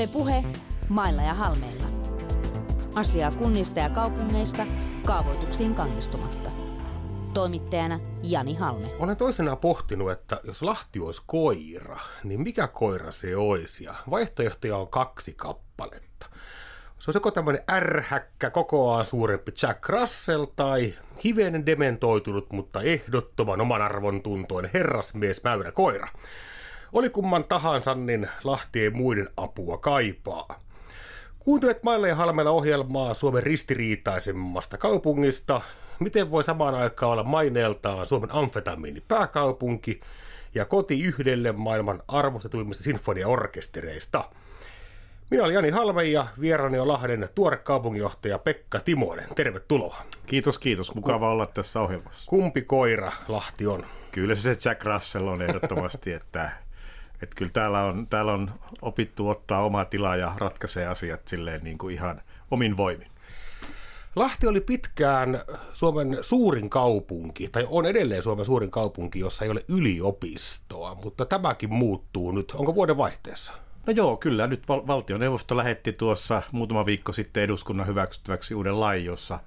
Yle 0.00 0.06
Puhe, 0.06 0.44
mailla 0.88 1.22
ja 1.22 1.34
halmeilla. 1.34 1.86
Asiaa 2.94 3.30
kunnista 3.30 3.80
ja 3.80 3.90
kaupungeista 3.90 4.66
kaavoituksiin 5.04 5.74
kannistumatta. 5.74 6.50
Toimittajana 7.34 8.00
Jani 8.22 8.54
Halme. 8.54 8.86
Olen 8.98 9.16
toisenaan 9.16 9.58
pohtinut, 9.58 10.10
että 10.10 10.40
jos 10.44 10.62
Lahti 10.62 11.00
olisi 11.00 11.22
koira, 11.26 11.96
niin 12.24 12.40
mikä 12.40 12.66
koira 12.68 13.12
se 13.12 13.36
olisi? 13.36 13.84
Ja 13.84 13.94
vaihtoehtoja 14.10 14.76
on 14.76 14.88
kaksi 14.88 15.34
kappaletta. 15.36 16.26
Se 16.98 17.10
on 17.10 17.14
joko 17.14 17.30
tämmöinen 17.30 17.62
ärhäkkä, 17.70 18.50
kokoaan 18.50 19.04
suurempi 19.04 19.52
Jack 19.62 19.88
Russell 19.88 20.44
tai 20.44 20.94
hivenen 21.24 21.66
dementoitunut, 21.66 22.52
mutta 22.52 22.82
ehdottoman 22.82 23.60
oman 23.60 23.82
arvon 23.82 24.22
tuntoinen 24.22 24.70
herrasmies 24.74 25.42
mäyrä 25.44 25.72
koira. 25.72 26.08
Oli 26.92 27.10
kumman 27.10 27.44
tahansa, 27.44 27.94
niin 27.94 28.28
Lahti 28.44 28.80
ei 28.82 28.90
muiden 28.90 29.28
apua 29.36 29.78
kaipaa. 29.78 30.60
Kuuntelet 31.38 31.82
Mailla 31.82 32.08
ja 32.08 32.14
Halmeella 32.14 32.50
ohjelmaa 32.50 33.14
Suomen 33.14 33.42
ristiriitaisemmasta 33.42 34.78
kaupungista. 34.78 35.60
Miten 35.98 36.30
voi 36.30 36.44
samaan 36.44 36.74
aikaan 36.74 37.12
olla 37.12 37.22
maineeltaan 37.22 38.06
Suomen 38.06 38.32
amfetamiini 38.32 39.02
pääkaupunki 39.08 40.00
ja 40.54 40.64
koti 40.64 41.02
yhdelle 41.02 41.52
maailman 41.52 42.02
arvostetuimmista 42.08 42.82
sinfoniaorkestereista? 42.82 44.30
Minä 45.30 45.42
olen 45.42 45.54
Jani 45.54 45.70
Halme 45.70 46.04
ja 46.04 46.26
vierani 46.40 46.78
on 46.78 46.88
Lahden 46.88 47.28
tuore 47.34 47.56
kaupunginjohtaja 47.56 48.38
Pekka 48.38 48.80
Timonen. 48.80 49.28
Tervetuloa. 49.34 49.96
Kiitos, 50.26 50.58
kiitos. 50.58 50.94
Mukava 50.94 51.30
olla 51.30 51.46
tässä 51.46 51.80
ohjelmassa. 51.80 52.24
Kumpi 52.26 52.62
koira 52.62 53.12
Lahti 53.28 53.66
on? 53.66 53.86
Kyllä 54.12 54.34
se 54.34 54.40
se 54.40 54.68
Jack 54.68 54.84
Russell 54.84 55.28
on 55.28 55.42
ehdottomasti, 55.42 56.12
että, 56.12 56.50
että 57.22 57.36
kyllä 57.36 57.50
täällä 57.52 57.84
on, 57.84 58.06
täällä 58.06 58.32
on 58.32 58.50
opittu 58.82 59.28
ottaa 59.28 59.64
omaa 59.64 59.84
tilaa 59.84 60.16
ja 60.16 60.32
ratkaisee 60.36 60.86
asiat 60.86 61.28
silleen 61.28 61.64
niin 61.64 61.78
kuin 61.78 61.94
ihan 61.94 62.22
omin 62.50 62.76
voimin. 62.76 63.10
Lahti 64.16 64.46
oli 64.46 64.60
pitkään 64.60 65.40
Suomen 65.72 66.18
suurin 66.20 66.70
kaupunki, 66.70 67.48
tai 67.48 67.66
on 67.70 67.86
edelleen 67.86 68.22
Suomen 68.22 68.44
suurin 68.44 68.70
kaupunki, 68.70 69.18
jossa 69.18 69.44
ei 69.44 69.50
ole 69.50 69.64
yliopistoa, 69.68 70.94
mutta 70.94 71.24
tämäkin 71.24 71.72
muuttuu 71.72 72.32
nyt. 72.32 72.52
Onko 72.52 72.74
vuoden 72.74 72.96
vaihteessa? 72.96 73.52
No 73.86 73.92
joo, 73.92 74.16
kyllä. 74.16 74.46
Nyt 74.46 74.68
val- 74.68 74.86
valtioneuvosto 74.86 75.56
lähetti 75.56 75.92
tuossa 75.92 76.42
muutama 76.52 76.86
viikko 76.86 77.12
sitten 77.12 77.42
eduskunnan 77.42 77.86
hyväksyttäväksi 77.86 78.54
uuden 78.54 78.80
lain, 78.80 79.04
jossa 79.04 79.38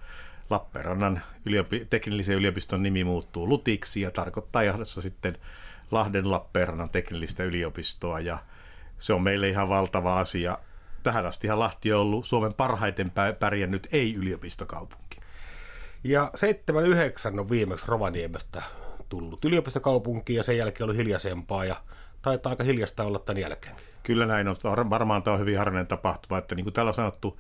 Lappeenrannan 0.50 1.22
yliopi- 1.46 1.86
teknillisen 1.90 2.36
yliopiston 2.36 2.84
nimi 2.84 3.04
muuttuu 3.04 3.50
Lutiksi 3.50 4.02
ja 4.02 4.12
tarkoittaa 4.12 4.64
jahdossa 4.64 5.02
sitten 5.02 5.38
Lahden 5.94 6.32
Lappeenrannan 6.32 6.90
teknillistä 6.90 7.44
yliopistoa 7.44 8.20
ja 8.20 8.38
se 8.98 9.14
on 9.14 9.22
meille 9.22 9.50
ihan 9.50 9.70
valtava 9.70 10.20
asia. 10.20 10.58
Tähän 11.04 11.26
astihan 11.26 11.60
Lahti 11.60 11.94
on 11.94 12.02
ollut 12.02 12.26
Suomen 12.26 12.54
parhaiten 12.54 13.08
pärjännyt 13.40 13.88
ei-yliopistokaupunki. 13.92 15.20
Ja 16.04 16.32
79 16.36 17.40
on 17.40 17.50
viimeksi 17.50 17.86
Rovaniemestä 17.88 18.64
tullut 19.10 19.46
yliopistokaupunki 19.46 20.36
ja 20.36 20.44
sen 20.44 20.58
jälkeen 20.58 20.86
ollut 20.86 20.98
hiljaisempaa 20.98 21.66
ja 21.66 21.76
taitaa 22.22 22.50
aika 22.50 22.64
hiljasta 22.64 23.04
olla 23.04 23.20
tämän 23.20 23.42
jälkeen. 23.42 23.76
Kyllä 24.04 24.26
näin 24.26 24.48
on. 24.48 24.56
Varmaan 24.90 25.24
tämä 25.24 25.34
on 25.34 25.40
hyvin 25.40 25.58
harvinainen 25.58 25.88
tapahtuma, 25.88 26.38
että 26.38 26.56
niin 26.56 26.64
kuin 26.64 26.74
täällä 26.74 26.90
on 26.90 26.94
sanottu, 26.94 27.40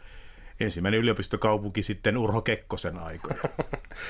ensimmäinen 0.59 0.99
yliopistokaupunki 0.99 1.83
sitten 1.83 2.17
Urho 2.17 2.41
Kekkosen 2.41 2.97
aikoina. 2.99 3.41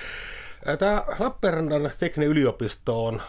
Tämä 0.79 1.03
Lappeenrannan 1.19 1.91
tekninen 1.99 2.29
yliopisto 2.29 3.05
on 3.05 3.21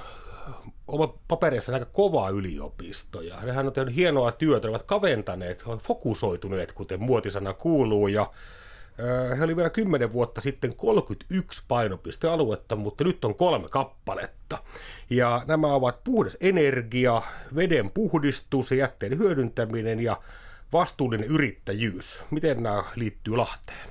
oma 0.88 1.14
paperissa 1.28 1.72
aika 1.72 1.86
kova 1.86 2.30
yliopisto 2.30 3.20
ja 3.20 3.36
nehän 3.42 3.66
on 3.66 3.72
tehnyt 3.72 3.96
hienoa 3.96 4.32
työtä, 4.32 4.68
ovat 4.68 4.82
kaventaneet, 4.82 5.62
ovat 5.66 5.82
fokusoituneet, 5.82 6.72
kuten 6.72 7.02
muotisana 7.02 7.52
kuuluu 7.52 8.08
ja 8.08 8.30
he 9.38 9.44
oli 9.44 9.56
vielä 9.56 9.70
10 9.70 10.12
vuotta 10.12 10.40
sitten 10.40 10.76
31 10.76 11.62
painopistealuetta, 11.68 12.76
mutta 12.76 13.04
nyt 13.04 13.24
on 13.24 13.34
kolme 13.34 13.68
kappaletta. 13.70 14.58
Ja 15.10 15.42
nämä 15.46 15.66
ovat 15.66 16.04
puhdas 16.04 16.36
energia, 16.40 17.22
veden 17.56 17.90
puhdistus 17.90 18.70
ja 18.70 18.76
jätteiden 18.76 19.18
hyödyntäminen 19.18 20.00
ja 20.00 20.16
vastuullinen 20.72 21.26
yrittäjyys. 21.26 22.22
Miten 22.30 22.62
nämä 22.62 22.84
liittyy 22.96 23.36
Lahteen? 23.36 23.88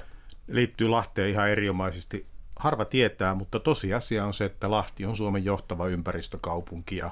Liittyy 0.47 0.87
Lahteen 0.87 1.29
ihan 1.29 1.49
erinomaisesti. 1.49 2.32
Harva 2.63 2.85
tietää, 2.85 3.35
mutta 3.35 3.59
tosiasia 3.59 4.25
on 4.25 4.33
se, 4.33 4.45
että 4.45 4.71
Lahti 4.71 5.05
on 5.05 5.15
Suomen 5.15 5.45
johtava 5.45 5.87
ympäristökaupunki 5.87 6.97
ja 6.97 7.11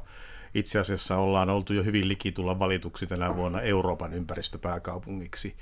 itse 0.54 0.80
asiassa 0.80 1.18
ollaan 1.18 1.50
oltu 1.50 1.74
jo 1.74 1.84
hyvin 1.84 2.08
likitulla 2.08 2.60
valituksi 2.60 3.08
tänä 3.08 3.36
vuonna 3.36 3.62
Euroopan 3.62 4.14
ympäristöpääkaupungiksi. 4.14 5.56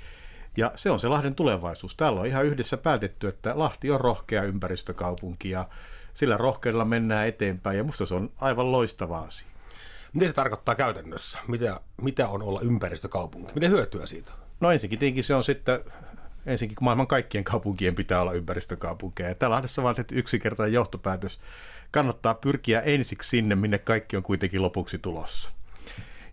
Ja 0.56 0.72
se 0.74 0.90
on 0.90 1.00
se 1.00 1.08
Lahden 1.08 1.34
tulevaisuus. 1.34 1.94
Täällä 1.94 2.20
on 2.20 2.26
ihan 2.26 2.46
yhdessä 2.46 2.76
päätetty, 2.76 3.28
että 3.28 3.58
Lahti 3.58 3.90
on 3.90 4.00
rohkea 4.00 4.42
ympäristökaupunki 4.42 5.50
ja 5.50 5.68
sillä 6.14 6.36
rohkeudella 6.36 6.84
mennään 6.84 7.28
eteenpäin 7.28 7.78
ja 7.78 7.84
musta 7.84 8.06
se 8.06 8.14
on 8.14 8.30
aivan 8.40 8.72
loistava 8.72 9.18
asia. 9.18 9.48
Miten 10.14 10.28
se 10.28 10.34
tarkoittaa 10.34 10.74
käytännössä? 10.74 11.38
Mitä, 11.48 11.80
mitä 12.02 12.28
on 12.28 12.42
olla 12.42 12.60
ympäristökaupunki? 12.60 13.54
Miten 13.54 13.70
hyötyä 13.70 14.06
siitä? 14.06 14.32
No 14.60 14.70
ensinnäkin 14.70 14.98
tietenkin 14.98 15.24
se 15.24 15.34
on 15.34 15.44
sitten, 15.44 15.80
ensinnäkin 16.50 16.84
maailman 16.84 17.06
kaikkien 17.06 17.44
kaupunkien 17.44 17.94
pitää 17.94 18.20
olla 18.20 18.32
ympäristökaupunkeja. 18.32 19.28
Ja 19.28 19.34
täällä 19.34 19.54
Lahdessa 19.54 19.82
vaan 19.82 19.94
tehty 19.94 20.18
yksinkertainen 20.18 20.74
johtopäätös. 20.74 21.40
Kannattaa 21.90 22.34
pyrkiä 22.34 22.80
ensiksi 22.80 23.28
sinne, 23.30 23.54
minne 23.54 23.78
kaikki 23.78 24.16
on 24.16 24.22
kuitenkin 24.22 24.62
lopuksi 24.62 24.98
tulossa. 24.98 25.50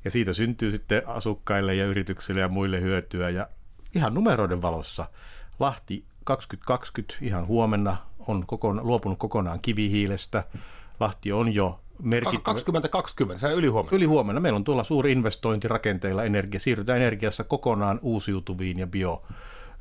Ja 0.06 0.12
siitä 0.12 0.34
syntyy 0.34 0.72
sitten 0.72 1.02
asukkaille 1.08 1.76
ja 1.76 1.86
yrityksille 1.86 2.42
ja 2.42 2.48
muille 2.48 2.82
hyötyä. 2.82 3.30
Ja 3.30 3.48
ihan 3.96 4.14
numeroiden 4.14 4.62
valossa 4.62 5.06
Lahti 5.60 6.06
2020 6.24 7.18
ihan 7.22 7.48
huomenna 7.48 7.98
on 8.28 8.48
kokona, 8.48 8.84
luopunut 8.84 9.20
kokonaan 9.20 9.60
kivihiilestä. 9.62 10.44
Lahti 11.00 11.32
on 11.32 11.54
jo 11.54 11.80
merkittävä... 12.04 12.44
2020, 12.44 13.40
se 13.40 13.48
on 13.48 13.54
yli 13.54 13.68
huomenna. 13.68 13.96
Yli 13.96 14.06
huomenna. 14.06 14.42
Meillä 14.42 14.58
on 14.58 14.64
tuolla 14.64 14.84
suuri 14.84 15.12
investointi 15.12 15.68
rakenteilla 15.68 16.24
energia. 16.24 16.60
Siirrytään 16.60 16.98
energiassa 16.98 17.44
kokonaan 17.44 18.00
uusiutuviin 18.02 18.80
ja 18.80 18.88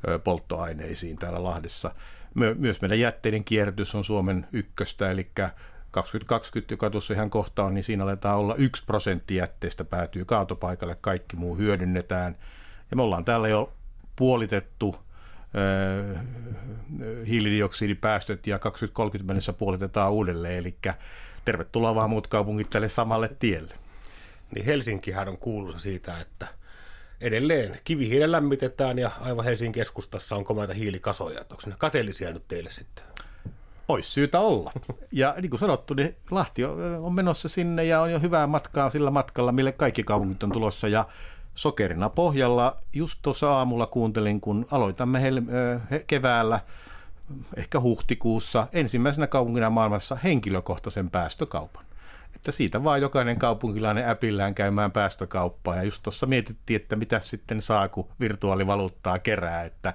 biopolttoaineisiin 0.05 1.17
täällä 1.17 1.43
Lahdessa. 1.43 1.91
Myös 2.57 2.81
meidän 2.81 2.99
jätteiden 2.99 3.43
kierrätys 3.43 3.95
on 3.95 4.03
Suomen 4.03 4.47
ykköstä, 4.53 5.11
eli 5.11 5.31
2020, 5.91 6.73
joka 6.73 6.89
tuossa 6.89 7.13
ihan 7.13 7.29
kohta 7.29 7.63
on, 7.63 7.73
niin 7.73 7.83
siinä 7.83 8.03
aletaan 8.03 8.37
olla 8.37 8.55
yksi 8.55 8.85
prosentti 8.85 9.35
jätteestä 9.35 9.85
päätyy 9.85 10.25
kaatopaikalle, 10.25 10.97
kaikki 11.01 11.35
muu 11.35 11.57
hyödynnetään. 11.57 12.35
Ja 12.91 12.97
me 12.97 13.01
ollaan 13.01 13.25
täällä 13.25 13.47
jo 13.47 13.73
puolitettu 14.15 14.95
hiilidioksidipäästöt 17.27 18.47
ja 18.47 18.59
2030 18.59 19.27
mennessä 19.27 19.53
puolitetaan 19.53 20.11
uudelleen, 20.11 20.57
eli 20.57 20.77
tervetuloa 21.45 21.95
vaan 21.95 22.09
muut 22.09 22.27
kaupungit 22.27 22.69
tälle 22.69 22.89
samalle 22.89 23.29
tielle. 23.39 23.73
Niin 24.55 24.65
Helsinkihän 24.65 25.27
on 25.27 25.37
kuuluisa 25.37 25.79
siitä, 25.79 26.19
että 26.21 26.47
edelleen 27.21 27.77
kivihiilen 27.83 28.31
lämmitetään 28.31 28.99
ja 28.99 29.11
aivan 29.21 29.45
Helsingin 29.45 29.71
keskustassa 29.71 30.35
on 30.35 30.43
komeita 30.43 30.73
hiilikasoja. 30.73 31.39
Onko 31.39 31.63
ne 31.65 31.75
kateellisia 31.77 32.31
nyt 32.33 32.47
teille 32.47 32.69
sitten? 32.69 33.03
Olisi 33.87 34.11
syytä 34.11 34.39
olla. 34.39 34.71
Ja 35.11 35.35
niin 35.41 35.49
kuin 35.49 35.59
sanottu, 35.59 35.93
niin 35.93 36.15
Lahti 36.31 36.65
on 36.99 37.13
menossa 37.13 37.49
sinne 37.49 37.83
ja 37.83 38.01
on 38.01 38.11
jo 38.11 38.19
hyvää 38.19 38.47
matkaa 38.47 38.89
sillä 38.89 39.11
matkalla, 39.11 39.51
mille 39.51 39.71
kaikki 39.71 40.03
kaupungit 40.03 40.43
on 40.43 40.51
tulossa. 40.51 40.87
Ja 40.87 41.05
sokerina 41.55 42.09
pohjalla. 42.09 42.75
Just 42.93 43.19
tuossa 43.21 43.51
aamulla 43.51 43.87
kuuntelin, 43.87 44.41
kun 44.41 44.65
aloitamme 44.71 45.19
hel- 45.19 45.81
he- 45.91 46.03
keväällä, 46.07 46.59
ehkä 47.55 47.79
huhtikuussa, 47.79 48.67
ensimmäisenä 48.73 49.27
kaupunkina 49.27 49.69
maailmassa 49.69 50.15
henkilökohtaisen 50.15 51.09
päästökaupan. 51.09 51.86
Että 52.47 52.57
siitä 52.57 52.83
vaan 52.83 53.01
jokainen 53.01 53.39
kaupunkilainen 53.39 54.09
äpillään 54.09 54.55
käymään 54.55 54.91
päästökauppaa. 54.91 55.75
Ja 55.75 55.83
just 55.83 56.03
tuossa 56.03 56.25
mietittiin, 56.25 56.81
että 56.81 56.95
mitä 56.95 57.19
sitten 57.19 57.61
saa, 57.61 57.87
kun 57.87 58.07
virtuaalivaluuttaa 58.19 59.19
kerää. 59.19 59.63
Että 59.63 59.93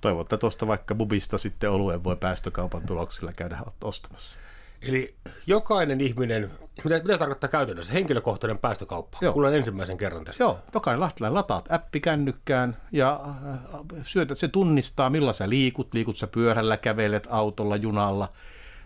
toivottavasti 0.00 0.40
tuosta 0.40 0.66
vaikka 0.66 0.94
bubista 0.94 1.38
sitten 1.38 1.70
oluen 1.70 2.04
voi 2.04 2.16
päästökaupan 2.16 2.86
tuloksilla 2.86 3.32
käydä 3.32 3.58
ostamassa. 3.80 4.38
Eli 4.82 5.14
jokainen 5.46 6.00
ihminen, 6.00 6.50
mitä, 6.84 6.96
mitä 6.96 7.12
se 7.12 7.18
tarkoittaa 7.18 7.48
käytännössä? 7.48 7.92
Henkilökohtainen 7.92 8.58
päästökauppa. 8.58 9.18
Joo. 9.20 9.32
Kuulen 9.32 9.54
ensimmäisen 9.54 9.96
kerran 9.96 10.24
tästä. 10.24 10.44
Joo, 10.44 10.58
jokainen 10.74 11.00
lahtilainen 11.00 11.34
lataat 11.34 11.72
appi 11.72 12.00
kännykkään 12.00 12.76
ja 12.92 13.20
äh, 13.24 13.58
syötät, 14.02 14.38
se 14.38 14.48
tunnistaa 14.48 15.10
millä 15.10 15.32
sä 15.32 15.48
liikut, 15.48 15.94
liikut 15.94 16.16
sä 16.16 16.26
pyörällä, 16.26 16.76
kävelet 16.76 17.26
autolla, 17.30 17.76
junalla. 17.76 18.28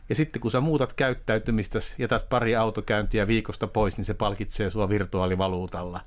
Ja 0.08 0.14
sitten 0.14 0.42
kun 0.42 0.50
sä 0.50 0.60
muutat 0.60 0.92
käyttäytymistä, 0.92 1.78
jätät 1.98 2.28
pari 2.28 2.56
autokäyntiä 2.56 3.26
viikosta 3.26 3.66
pois, 3.66 3.96
niin 3.96 4.04
se 4.04 4.14
palkitsee 4.14 4.70
sua 4.70 4.88
virtuaalivaluutalla. 4.88 6.00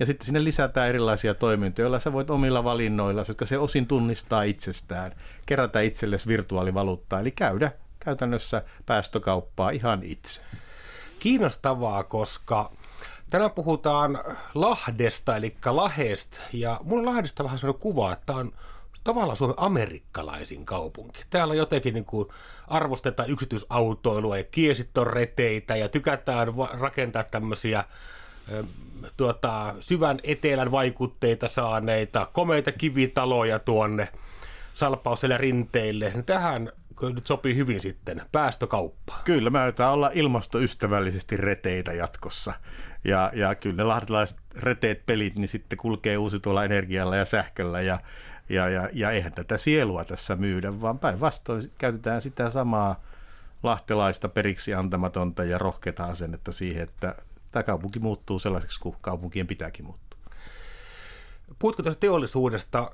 Ja 0.00 0.06
sitten 0.06 0.26
sinne 0.26 0.44
lisätään 0.44 0.88
erilaisia 0.88 1.34
toimintoja, 1.34 1.84
joilla 1.84 2.00
sä 2.00 2.12
voit 2.12 2.30
omilla 2.30 2.64
valinnoilla, 2.64 3.24
jotka 3.28 3.46
se 3.46 3.58
osin 3.58 3.86
tunnistaa 3.86 4.42
itsestään, 4.42 5.12
kerätä 5.46 5.80
itsellesi 5.80 6.28
virtuaalivaluuttaa, 6.28 7.20
eli 7.20 7.30
käydä 7.30 7.72
käytännössä 8.00 8.62
päästökauppaa 8.86 9.70
ihan 9.70 10.02
itse. 10.02 10.40
Kiinnostavaa, 11.18 12.04
koska 12.04 12.72
Tänään 13.30 13.50
puhutaan 13.50 14.18
Lahdesta, 14.54 15.36
eli 15.36 15.56
Lahest, 15.66 16.40
ja 16.52 16.80
mulla 16.84 17.10
Lahdesta 17.10 17.44
vähän 17.44 17.58
sellainen 17.58 17.82
kuva, 17.82 18.12
että 18.12 18.26
tämä 18.26 18.38
on 18.38 18.52
tavallaan 19.08 19.36
Suomen 19.36 19.56
amerikkalaisin 19.58 20.64
kaupunki. 20.64 21.20
Täällä 21.30 21.54
jotenkin 21.54 21.94
niin 21.94 22.04
kuin 22.04 22.28
arvostetaan 22.66 23.30
yksityisautoilua 23.30 24.38
ja 24.38 24.44
kiesit 24.44 24.98
on 24.98 25.06
reteitä 25.06 25.76
ja 25.76 25.88
tykätään 25.88 26.48
rakentaa 26.80 27.24
tämmöisiä 27.24 27.84
tuota, 29.16 29.74
syvän 29.80 30.18
etelän 30.22 30.70
vaikutteita 30.70 31.48
saaneita, 31.48 32.28
komeita 32.32 32.72
kivitaloja 32.72 33.58
tuonne 33.58 34.08
salpauselle 34.74 35.38
rinteille. 35.38 36.12
Tähän 36.26 36.72
nyt 37.14 37.26
sopii 37.26 37.56
hyvin 37.56 37.80
sitten 37.80 38.22
päästökauppa. 38.32 39.14
Kyllä, 39.24 39.50
me 39.50 39.58
aiotaan 39.58 39.94
olla 39.94 40.10
ilmastoystävällisesti 40.14 41.36
reteitä 41.36 41.92
jatkossa. 41.92 42.52
Ja, 43.04 43.30
ja 43.34 43.54
kyllä 43.54 43.76
ne 43.76 43.84
lahdelaiset 43.84 44.38
reteet 44.56 45.06
pelit, 45.06 45.34
niin 45.34 45.48
sitten 45.48 45.78
kulkee 45.78 46.16
uusiutuvalla 46.16 46.64
energialla 46.64 47.16
ja 47.16 47.24
sähköllä 47.24 47.80
ja, 47.80 47.98
ja, 48.48 48.68
ja, 48.68 48.88
ja 48.92 49.10
eihän 49.10 49.32
tätä 49.32 49.56
sielua 49.56 50.04
tässä 50.04 50.36
myydä, 50.36 50.80
vaan 50.80 50.98
päinvastoin 50.98 51.72
käytetään 51.78 52.22
sitä 52.22 52.50
samaa 52.50 53.02
lahtelaista 53.62 54.28
periksi 54.28 54.74
antamatonta 54.74 55.44
ja 55.44 55.58
rohkeita 55.58 56.04
asennetta 56.04 56.52
siihen, 56.52 56.82
että 56.82 57.14
tämä 57.50 57.62
kaupunki 57.62 57.98
muuttuu 57.98 58.38
sellaiseksi 58.38 58.80
kuin 58.80 58.96
kaupunkien 59.00 59.46
pitääkin 59.46 59.84
muuttua. 59.84 60.07
Puhutko 61.58 61.82
tuosta 61.82 62.00
teollisuudesta? 62.00 62.90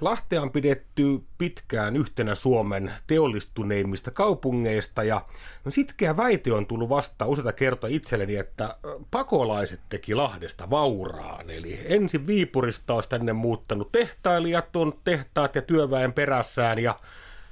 Lahtea 0.00 0.42
on 0.42 0.50
pidetty 0.50 1.22
pitkään 1.38 1.96
yhtenä 1.96 2.34
Suomen 2.34 2.92
teollistuneimmista 3.06 4.10
kaupungeista 4.10 5.04
ja 5.04 5.24
no 5.64 5.70
sitkeä 5.70 6.16
väite 6.16 6.52
on 6.52 6.66
tullut 6.66 6.88
vastaan 6.88 7.30
useita 7.30 7.52
kertoa 7.52 7.90
itselleni, 7.90 8.36
että 8.36 8.76
pakolaiset 9.10 9.80
teki 9.88 10.14
Lahdesta 10.14 10.70
vauraan. 10.70 11.50
Eli 11.50 11.80
ensin 11.84 12.26
Viipurista 12.26 12.94
olisi 12.94 13.08
tänne 13.08 13.32
muuttanut 13.32 13.92
tehtailijat, 13.92 14.76
on 14.76 14.92
tehtaat 15.04 15.54
ja 15.54 15.62
työväen 15.62 16.12
perässään 16.12 16.78
ja 16.78 17.00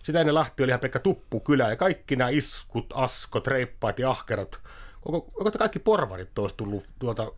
sitä 0.03 0.21
ennen 0.21 0.35
Lahti 0.35 0.63
oli 0.63 0.71
ihan 0.71 0.81
pelkkä 0.81 0.99
tuppukylä 0.99 1.69
ja 1.69 1.77
kaikki 1.77 2.17
nämä 2.17 2.31
iskut, 2.31 2.87
askot, 2.95 3.47
reippaat 3.47 3.99
ja 3.99 4.11
ahkerat, 4.11 4.61
onko, 5.05 5.31
onko 5.39 5.51
kaikki 5.59 5.79
porvarit 5.79 6.39
olisi 6.39 6.57
tullut 6.57 6.87
tuolta 6.99 7.33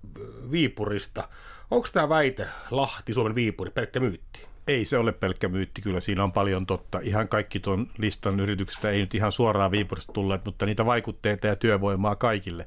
Viipurista– 0.50 1.29
Onko 1.70 1.88
tämä 1.93 2.09
väite 2.09 2.47
Lahti, 2.70 3.15
Suomen 3.15 3.35
Viipuri, 3.35 3.70
pelkkä 3.70 4.00
myytti? 4.00 4.47
Ei 4.67 4.85
se 4.85 4.99
ole 4.99 5.12
pelkkä 5.12 5.49
myytti, 5.49 5.82
kyllä 5.82 6.00
siinä 6.00 6.25
on 6.25 6.32
paljon 6.32 6.67
totta. 6.67 7.00
Ihan 7.03 7.29
kaikki 7.29 7.61
tuon 7.61 7.91
listan 7.99 8.41
yrityksistä 8.41 8.91
ei 8.91 9.00
nyt 9.00 9.15
ihan 9.15 9.32
suoraan 9.32 9.70
Viipurista 9.70 10.12
tulleet, 10.12 10.44
mutta 10.44 10.67
niitä 10.67 10.87
vaikutteita 10.87 11.47
ja 11.47 11.56
työvoimaa 11.56 12.17
kaikille. 12.17 12.67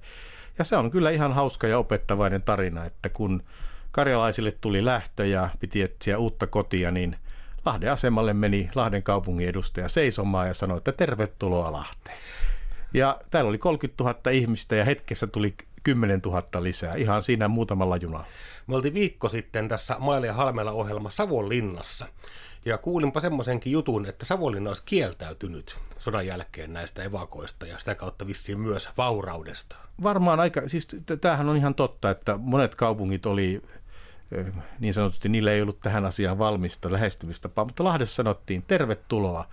Ja 0.57 0.63
se 0.63 0.75
on 0.75 0.91
kyllä 0.91 1.09
ihan 1.09 1.33
hauska 1.33 1.67
ja 1.67 1.77
opettavainen 1.77 2.41
tarina, 2.41 2.85
että 2.85 3.09
kun 3.09 3.43
karjalaisille 3.91 4.51
tuli 4.51 4.85
lähtö 4.85 5.25
ja 5.25 5.49
piti 5.59 5.81
etsiä 5.81 6.17
uutta 6.17 6.47
kotia, 6.47 6.91
niin 6.91 7.15
Lahden 7.65 7.91
asemalle 7.91 8.33
meni 8.33 8.69
Lahden 8.75 9.03
kaupungin 9.03 9.49
edustaja 9.49 9.89
seisomaan 9.89 10.47
ja 10.47 10.53
sanoi, 10.53 10.77
että 10.77 10.91
tervetuloa 10.91 11.71
Lahteen. 11.71 12.17
Ja 12.93 13.19
täällä 13.31 13.49
oli 13.49 13.57
30 13.57 14.03
000 14.03 14.31
ihmistä 14.31 14.75
ja 14.75 14.85
hetkessä 14.85 15.27
tuli 15.27 15.55
10 15.83 16.21
000 16.25 16.43
lisää, 16.59 16.95
ihan 16.95 17.21
siinä 17.21 17.47
muutamalla 17.47 17.97
junalla. 17.97 18.25
Me 18.67 18.75
oltiin 18.75 18.93
viikko 18.93 19.29
sitten 19.29 19.67
tässä 19.67 19.95
Maile 19.99 20.27
ja 20.27 20.33
Halmella 20.33 20.71
ohjelma 20.71 21.09
Savonlinnassa. 21.09 22.05
Ja 22.65 22.77
kuulinpa 22.77 23.21
semmoisenkin 23.21 23.71
jutun, 23.73 24.05
että 24.05 24.25
Savonlinna 24.25 24.69
olisi 24.69 24.83
kieltäytynyt 24.85 25.77
sodan 25.97 26.27
jälkeen 26.27 26.73
näistä 26.73 27.03
evakoista 27.03 27.65
ja 27.65 27.79
sitä 27.79 27.95
kautta 27.95 28.27
vissiin 28.27 28.59
myös 28.59 28.89
vauraudesta. 28.97 29.75
Varmaan 30.03 30.39
aika, 30.39 30.61
siis 30.67 30.87
tämähän 31.21 31.49
on 31.49 31.57
ihan 31.57 31.75
totta, 31.75 32.09
että 32.09 32.37
monet 32.37 32.75
kaupungit 32.75 33.25
oli 33.25 33.61
niin 34.79 34.93
sanotusti, 34.93 35.29
niillä 35.29 35.51
ei 35.51 35.61
ollut 35.61 35.79
tähän 35.79 36.05
asiaan 36.05 36.37
valmista 36.37 36.91
lähestymistapaa, 36.91 37.65
mutta 37.65 37.83
Lahdessa 37.83 38.15
sanottiin 38.15 38.63
tervetuloa. 38.67 39.45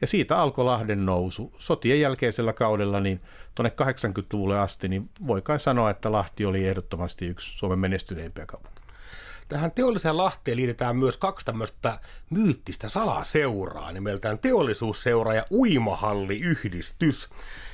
Ja 0.00 0.06
siitä 0.06 0.36
alkoi 0.36 0.64
Lahden 0.64 1.06
nousu. 1.06 1.52
Sotien 1.58 2.00
jälkeisellä 2.00 2.52
kaudella 2.52 3.00
niin 3.00 3.20
tuonne 3.54 3.72
80-luvulle 3.82 4.58
asti, 4.58 4.88
niin 4.88 5.10
voi 5.26 5.42
kai 5.42 5.60
sanoa, 5.60 5.90
että 5.90 6.12
Lahti 6.12 6.44
oli 6.44 6.68
ehdottomasti 6.68 7.26
yksi 7.26 7.58
Suomen 7.58 7.78
menestyneimpiä 7.78 8.46
kaupunkeja. 8.46 8.80
Tähän 9.48 9.72
teolliseen 9.72 10.16
Lahteen 10.16 10.56
liitetään 10.56 10.96
myös 10.96 11.16
kaksi 11.16 11.46
tämmöistä 11.46 11.98
myyttistä 12.30 12.88
salaseuraa, 12.88 13.92
nimeltään 13.92 14.38
teollisuusseura 14.38 15.34
ja 15.34 15.46
uimahalliyhdistys. 15.50 17.28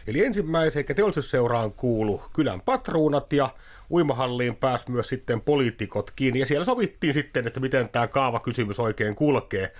Eli 0.06 0.24
ensimmäisen, 0.24 0.84
eli 0.88 0.94
teollisuusseuraan 0.94 1.72
kuulu 1.72 2.22
kylän 2.32 2.60
patruunat 2.60 3.32
ja 3.32 3.50
uimahalliin 3.90 4.56
pääsi 4.56 4.90
myös 4.90 5.08
sitten 5.08 5.40
poliitikot 5.40 6.10
kiinni. 6.10 6.40
Ja 6.40 6.46
siellä 6.46 6.64
sovittiin 6.64 7.14
sitten, 7.14 7.46
että 7.46 7.60
miten 7.60 7.88
tämä 7.88 8.06
kaavakysymys 8.06 8.80
oikein 8.80 9.14
kulkee. 9.14 9.72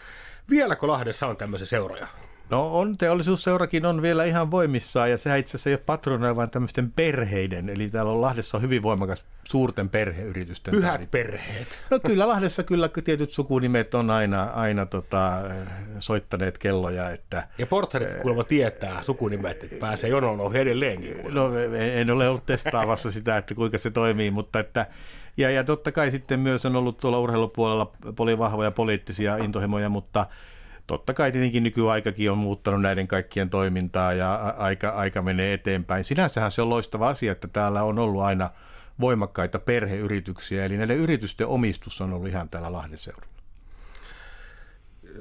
Vieläkö 0.51 0.87
Lahdessa 0.87 1.27
on 1.27 1.37
tämmöisiä 1.37 1.67
seuroja? 1.67 2.07
No 2.51 2.79
on, 2.79 2.99
teollisuusseurakin 2.99 3.87
on 3.87 4.03
vielä 4.03 4.25
ihan 4.25 4.51
voimissaan 4.51 5.11
ja 5.11 5.19
sehän 5.19 5.39
itse 5.39 5.51
asiassa 5.51 5.71
ei 5.71 5.75
ole 5.75 5.83
patronoja, 5.87 6.37
vaan 6.37 6.51
tämmöisten 6.51 6.93
perheiden. 6.93 7.69
Eli 7.69 7.89
täällä 7.89 8.13
on 8.13 8.21
Lahdessa 8.21 8.57
on 8.57 8.63
hyvin 8.63 8.83
voimakas 8.83 9.27
suurten 9.45 9.89
perheyritysten. 9.89 10.75
Pyhät 10.75 10.93
tarina. 10.93 11.09
perheet. 11.11 11.83
No 11.91 12.01
kyllä 12.07 12.29
Lahdessa 12.29 12.63
kyllä 12.63 12.91
tietyt 13.05 13.31
sukunimet 13.31 13.95
on 13.95 14.11
aina, 14.11 14.43
aina 14.43 14.87
tota, 14.87 15.33
soittaneet 15.99 16.59
kelloja. 16.59 17.11
Että, 17.11 17.49
ja 17.59 17.67
portsarit 17.67 18.17
kuulemma 18.23 18.45
tietää 18.45 19.03
sukunimet, 19.03 19.65
että 19.65 19.77
pääsee 19.81 20.11
jonon 20.11 20.41
ohi 20.41 20.59
edelleenkin. 20.59 21.17
No 21.35 21.59
en 21.95 22.11
ole 22.11 22.29
ollut 22.29 22.47
testaavassa 22.47 23.11
sitä, 23.11 23.37
että 23.37 23.55
kuinka 23.55 23.79
se 23.79 23.91
toimii, 23.91 24.31
mutta 24.31 24.59
että 24.59 24.87
ja, 25.37 25.51
ja 25.51 25.65
totta 25.65 25.93
kai 25.93 26.11
sitten 26.11 26.41
myös 26.41 26.67
on 26.67 26.77
ollut 26.77 26.99
tuolla 26.99 27.19
urheilupuolella 27.19 27.93
paljon 28.17 28.39
vahvoja 28.39 28.71
poliittisia 28.71 29.37
intohimoja, 29.37 29.89
mutta 29.89 30.27
totta 30.87 31.15
kai 31.15 31.33
tietenkin 31.33 31.63
nykyaikakin 31.63 32.31
on 32.31 32.39
muuttanut 32.39 32.83
näiden 32.83 33.09
kaikkien 33.09 33.51
toimintaa 33.51 34.13
ja 34.13 34.35
aika, 34.59 34.89
aika 34.89 35.23
menee 35.23 35.53
eteenpäin. 35.53 36.05
Sinänsähän 36.05 36.51
se 36.51 36.63
on 36.63 36.71
loistava 36.71 37.09
asia, 37.09 37.33
että 37.33 37.49
täällä 37.49 37.83
on 37.83 37.99
ollut 37.99 38.23
aina 38.23 38.51
voimakkaita 39.01 39.59
perheyrityksiä, 39.59 40.65
eli 40.65 40.77
näiden 40.77 40.97
yritysten 40.97 41.47
omistus 41.47 42.01
on 42.01 42.13
ollut 42.13 42.29
ihan 42.29 42.49
täällä 42.49 42.73
Lahden 42.73 42.99
seudulla. 42.99 43.37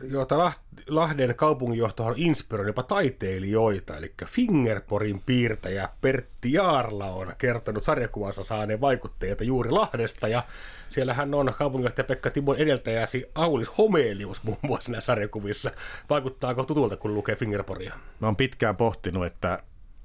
Jota 0.04 0.52
Lahden 0.88 1.36
kaupunginjohto 1.36 2.06
on 2.06 2.14
inspiroinut 2.18 2.70
jopa 2.70 2.84
taiteilijoita, 2.84 3.98
eli 3.98 4.14
Fingerporin 4.26 5.22
piirtäjä 5.26 5.90
Pertti 6.02 6.54
Jaarla 6.54 7.06
on 7.06 7.34
kertonut 7.38 7.84
sarjakuvansa 7.84 8.44
saaneen 8.44 8.82
vaikutteita 8.82 9.44
juuri 9.44 9.72
Lahdesta, 9.72 10.28
ja 10.28 10.44
siellähän 10.90 11.34
on 11.34 11.54
kaupunginjohtaja 11.58 12.06
Pekka 12.06 12.30
Timon 12.30 12.58
edeltäjäsi 12.58 13.26
Aulis 13.36 13.78
Homelius 13.78 14.44
muun 14.44 14.58
muassa 14.62 14.92
näissä 14.92 15.06
sarjakuvissa. 15.06 15.72
Vaikuttaako 16.10 16.64
tutulta, 16.64 16.98
kun 16.98 17.14
lukee 17.14 17.36
Fingerporia? 17.36 17.94
Mä 18.20 18.28
oon 18.28 18.36
pitkään 18.36 18.76
pohtinut, 18.76 19.26
että 19.26 19.60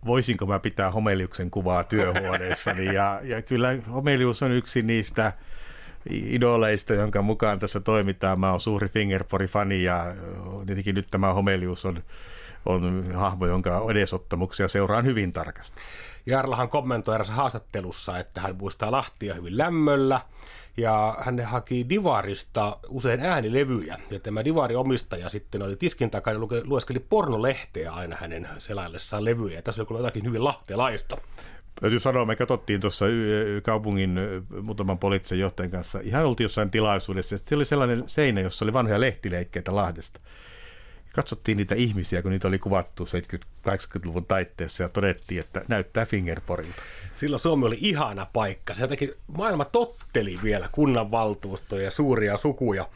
voisinko 0.06 0.46
mä 0.46 0.58
pitää 0.58 0.90
Homeliuksen 0.90 1.50
kuvaa 1.50 1.84
työhuoneessani, 1.84 2.94
ja, 2.94 3.20
ja 3.22 3.42
kyllä 3.42 3.68
Homelius 3.92 4.42
on 4.42 4.50
yksi 4.50 4.82
niistä 4.82 5.32
idoleista, 6.10 6.94
jonka 6.94 7.22
mukaan 7.22 7.58
tässä 7.58 7.80
toimitaan. 7.80 8.40
Mä 8.40 8.50
oon 8.50 8.60
suuri 8.60 8.88
Fingerpori-fani 8.88 9.82
ja 9.82 10.04
tietenkin 10.66 10.94
nyt 10.94 11.06
tämä 11.10 11.32
Homelius 11.32 11.84
on, 11.84 12.02
on 12.66 13.12
hahmo, 13.14 13.46
jonka 13.46 13.82
edesottamuksia 13.90 14.68
seuraan 14.68 15.04
hyvin 15.04 15.32
tarkasti. 15.32 15.80
Jarlahan 16.26 16.68
kommentoi 16.68 17.14
erässä 17.14 17.32
haastattelussa, 17.32 18.18
että 18.18 18.40
hän 18.40 18.56
muistaa 18.56 18.90
Lahtia 18.90 19.34
hyvin 19.34 19.58
lämmöllä 19.58 20.20
ja 20.80 21.16
hän 21.20 21.40
haki 21.40 21.86
Divarista 21.88 22.78
usein 22.88 23.20
äänilevyjä. 23.20 23.98
Ja 24.10 24.20
tämä 24.20 24.44
Divari-omistaja 24.44 25.28
sitten 25.28 25.62
oli 25.62 25.76
tiskin 25.76 26.10
takana 26.10 26.38
ja 26.50 26.62
lueskeli 26.64 26.98
pornolehteä 26.98 27.92
aina 27.92 28.16
hänen 28.20 28.48
selaillessaan 28.58 29.24
levyjä. 29.24 29.58
Ja 29.58 29.62
tässä 29.62 29.82
oli 29.82 29.98
jotakin 29.98 30.24
hyvin 30.24 30.44
lahtelaista. 30.44 31.16
Täytyy 31.80 32.00
sanoa, 32.00 32.24
me 32.24 32.36
katsottiin 32.36 32.80
tuossa 32.80 33.04
kaupungin 33.62 34.20
muutaman 34.62 34.98
poliittisen 34.98 35.38
johtajan 35.38 35.70
kanssa. 35.70 36.00
Ihan 36.02 36.26
oltiin 36.26 36.44
jossain 36.44 36.70
tilaisuudessa. 36.70 37.38
Se 37.38 37.54
oli 37.54 37.64
sellainen 37.64 38.04
seinä, 38.06 38.40
jossa 38.40 38.64
oli 38.64 38.72
vanhoja 38.72 39.00
lehtileikkeitä 39.00 39.74
Lahdesta. 39.74 40.20
Katsottiin 41.14 41.58
niitä 41.58 41.74
ihmisiä, 41.74 42.22
kun 42.22 42.30
niitä 42.30 42.48
oli 42.48 42.58
kuvattu 42.58 43.04
70-80-luvun 43.04 44.24
taitteessa 44.24 44.82
ja 44.82 44.88
todettiin, 44.88 45.40
että 45.40 45.62
näyttää 45.68 46.06
Fingerporilta. 46.06 46.82
Silloin 47.20 47.40
Suomi 47.40 47.66
oli 47.66 47.78
ihana 47.80 48.26
paikka. 48.32 48.74
Se 48.74 48.82
jotenkin 48.82 49.12
maailma 49.36 49.64
totteli 49.64 50.38
vielä 50.42 50.68
kunnanvaltuustoja 50.72 51.84
ja 51.84 51.90
suuria 51.90 52.36
sukuja. 52.36 52.88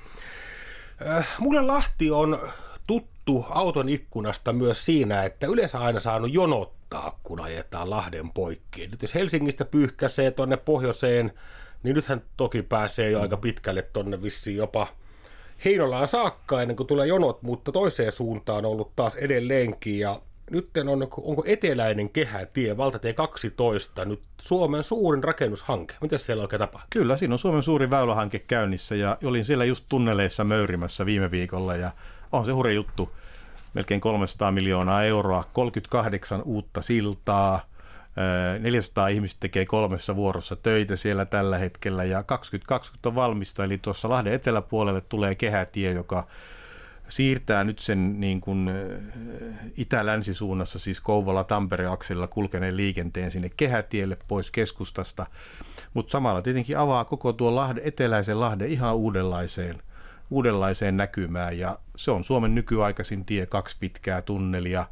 Mulle 1.38 1.60
Lahti 1.60 2.10
on 2.10 2.48
tuttu 2.86 3.46
auton 3.48 3.88
ikkunasta 3.88 4.52
myös 4.52 4.84
siinä, 4.84 5.24
että 5.24 5.46
yleensä 5.46 5.78
aina 5.78 6.00
saanut 6.00 6.32
jonottaa, 6.32 7.20
kun 7.22 7.40
ajetaan 7.40 7.90
Lahden 7.90 8.30
poikki. 8.30 8.86
Nyt 8.86 9.02
jos 9.02 9.14
Helsingistä 9.14 9.64
pyyhkäsee 9.64 10.30
tuonne 10.30 10.56
pohjoiseen, 10.56 11.32
niin 11.82 11.94
nythän 11.94 12.22
toki 12.36 12.62
pääsee 12.62 13.10
jo 13.10 13.20
aika 13.20 13.36
pitkälle 13.36 13.82
tuonne 13.82 14.22
vissiin 14.22 14.56
jopa 14.56 14.86
Heinolaan 15.64 16.06
saakka 16.06 16.62
ennen 16.62 16.76
kuin 16.76 16.86
tulee 16.86 17.06
jonot, 17.06 17.42
mutta 17.42 17.72
toiseen 17.72 18.12
suuntaan 18.12 18.64
on 18.64 18.70
ollut 18.70 18.96
taas 18.96 19.16
edelleenkin. 19.16 19.98
Ja 19.98 20.20
nyt 20.50 20.70
on, 20.76 21.02
onko 21.02 21.42
eteläinen 21.46 22.10
kehätie, 22.10 22.76
valtatie 22.76 23.12
12, 23.12 24.04
nyt 24.04 24.22
Suomen 24.40 24.84
suurin 24.84 25.24
rakennushanke. 25.24 25.94
Miten 26.00 26.18
siellä 26.18 26.42
oikein 26.42 26.60
tapahtuu? 26.60 26.88
Kyllä, 26.90 27.16
siinä 27.16 27.34
on 27.34 27.38
Suomen 27.38 27.62
suurin 27.62 27.90
väylähanke 27.90 28.38
käynnissä 28.38 28.94
ja 28.94 29.18
olin 29.24 29.44
siellä 29.44 29.64
just 29.64 29.84
tunneleissa 29.88 30.44
möyrimässä 30.44 31.06
viime 31.06 31.30
viikolla 31.30 31.76
ja 31.76 31.90
on 32.32 32.44
se 32.44 32.52
hurja 32.52 32.74
juttu. 32.74 33.10
Melkein 33.74 34.00
300 34.00 34.52
miljoonaa 34.52 35.04
euroa, 35.04 35.44
38 35.52 36.42
uutta 36.44 36.82
siltaa, 36.82 37.66
400 38.58 39.08
ihmistä 39.08 39.40
tekee 39.40 39.66
kolmessa 39.66 40.16
vuorossa 40.16 40.56
töitä 40.56 40.96
siellä 40.96 41.24
tällä 41.24 41.58
hetkellä 41.58 42.04
ja 42.04 42.22
2020 42.22 43.08
on 43.08 43.14
valmista, 43.14 43.64
eli 43.64 43.78
tuossa 43.78 44.08
Lahden 44.08 44.32
eteläpuolelle 44.32 45.00
tulee 45.00 45.34
kehätie, 45.34 45.92
joka 45.92 46.26
siirtää 47.08 47.64
nyt 47.64 47.78
sen 47.78 48.20
niin 48.20 48.40
kuin 48.40 48.70
itä-länsisuunnassa, 49.76 50.78
siis 50.78 51.00
Kouvola-Tampere-akselilla 51.00 52.28
kulkeneen 52.28 52.76
liikenteen 52.76 53.30
sinne 53.30 53.50
kehätielle 53.56 54.16
pois 54.28 54.50
keskustasta, 54.50 55.26
mutta 55.94 56.10
samalla 56.10 56.42
tietenkin 56.42 56.78
avaa 56.78 57.04
koko 57.04 57.32
tuon 57.32 57.56
Lahde, 57.56 57.80
eteläisen 57.84 58.40
Lahden 58.40 58.68
ihan 58.68 58.96
uudenlaiseen, 58.96 59.82
uudenlaiseen 60.30 60.96
näkymään. 60.96 61.58
Ja 61.58 61.78
se 61.96 62.10
on 62.10 62.24
Suomen 62.24 62.54
nykyaikaisin 62.54 63.24
tie, 63.24 63.46
kaksi 63.46 63.76
pitkää 63.80 64.22
tunnelia, 64.22 64.86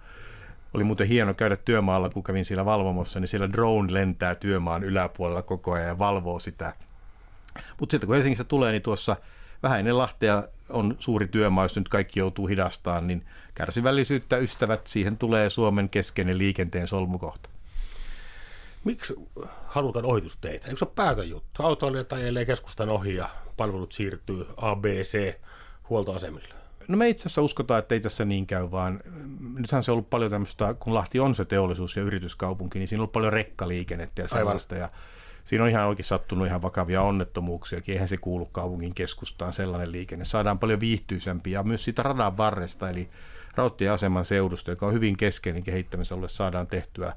oli 0.75 0.85
muuten 0.85 1.09
hieno 1.09 1.35
käydä 1.35 1.57
työmaalla, 1.57 2.11
kun 2.11 2.23
kävin 2.23 2.45
siellä 2.45 2.64
valvomossa, 2.64 3.21
niin 3.21 3.29
siellä 3.29 3.52
drone 3.52 3.93
lentää 3.93 4.35
työmaan 4.35 4.85
yläpuolella 4.85 5.43
koko 5.43 5.73
ajan 5.73 5.88
ja 5.88 5.99
valvoo 5.99 6.38
sitä. 6.38 6.73
Mutta 7.81 7.91
sitten 7.91 8.07
kun 8.07 8.14
Helsingissä 8.14 8.45
tulee, 8.45 8.73
niin 8.73 8.83
tuossa 8.83 9.17
vähän 9.62 9.79
ennen 9.79 9.99
Lahtea 9.99 10.45
on 10.69 10.97
suuri 10.99 11.29
työmaa, 11.29 11.64
jos 11.64 11.76
nyt 11.76 11.88
kaikki 11.88 12.21
joutuu 12.21 12.47
hidastamaan, 12.47 13.07
niin 13.07 13.26
kärsivällisyyttä 13.55 14.37
ystävät, 14.37 14.87
siihen 14.87 15.19
tulee 15.19 15.50
Suomen 15.50 15.88
keskeinen 15.88 16.38
liikenteen 16.38 16.88
solmukohta. 16.88 17.50
Miksi 18.85 19.14
halutaan 19.64 20.05
ohitusteitä? 20.05 20.69
Eikö 20.69 20.79
se 20.79 20.85
ole 20.85 20.93
päätä 20.95 21.25
juttu? 21.25 21.62
Autoilijat 21.62 22.12
ajelee 22.12 22.45
keskustan 22.45 22.88
ohi 22.88 23.14
ja 23.14 23.31
palvelut 23.57 23.93
siirtyy 23.93 24.47
ABC 24.57 25.35
huoltoasemille. 25.88 26.62
No 26.89 26.97
me 26.97 27.09
itse 27.09 27.23
asiassa 27.23 27.43
uskotaan, 27.43 27.79
että 27.79 27.95
ei 27.95 28.01
tässä 28.01 28.25
niin 28.25 28.47
käy, 28.47 28.71
vaan 28.71 29.01
nythän 29.59 29.83
se 29.83 29.91
on 29.91 29.93
ollut 29.93 30.11
paljon 30.11 30.31
tämmöistä, 30.31 30.75
kun 30.75 30.95
Lahti 30.95 31.21
on 31.21 31.35
se 31.35 31.45
teollisuus- 31.45 31.97
ja 31.97 32.03
yrityskaupunki, 32.03 32.79
niin 32.79 32.89
siinä 32.89 33.01
on 33.01 33.03
ollut 33.03 33.12
paljon 33.12 33.33
rekkaliikennettä 33.33 34.23
ja 34.23 34.29
sellaista. 34.29 34.75
Aivan. 34.75 34.89
Ja 34.89 34.99
siinä 35.45 35.65
on 35.65 35.71
ihan 35.71 35.87
oikein 35.87 36.07
sattunut 36.07 36.47
ihan 36.47 36.62
vakavia 36.62 37.03
onnettomuuksiakin, 37.03 37.93
eihän 37.93 38.09
se 38.09 38.17
kuulu 38.17 38.47
kaupungin 38.47 38.95
keskustaan 38.95 39.53
sellainen 39.53 39.93
liikenne. 39.93 40.25
Saadaan 40.25 40.59
paljon 40.59 40.81
viihtyisempiä 40.81 41.59
ja 41.59 41.62
myös 41.62 41.85
siitä 41.85 42.03
radan 42.03 42.37
varresta, 42.37 42.91
eli 42.91 43.09
rautatieaseman 43.55 44.25
seudusta, 44.25 44.71
joka 44.71 44.87
on 44.87 44.93
hyvin 44.93 45.17
keskeinen 45.17 45.62
kehittämiselle, 45.62 46.29
saadaan 46.29 46.67
tehtyä 46.67 47.12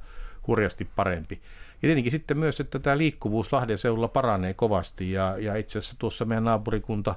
hurjasti 0.47 0.85
parempi. 0.95 1.41
Ja 1.73 1.87
tietenkin 1.87 2.11
sitten 2.11 2.37
myös, 2.37 2.59
että 2.59 2.79
tämä 2.79 2.97
liikkuvuus 2.97 3.53
Lahden 3.53 3.77
seudulla 3.77 4.07
paranee 4.07 4.53
kovasti 4.53 5.11
ja, 5.11 5.35
ja 5.39 5.55
itse 5.55 5.79
asiassa 5.79 5.95
tuossa 5.99 6.25
meidän 6.25 6.43
naapurikunta 6.43 7.15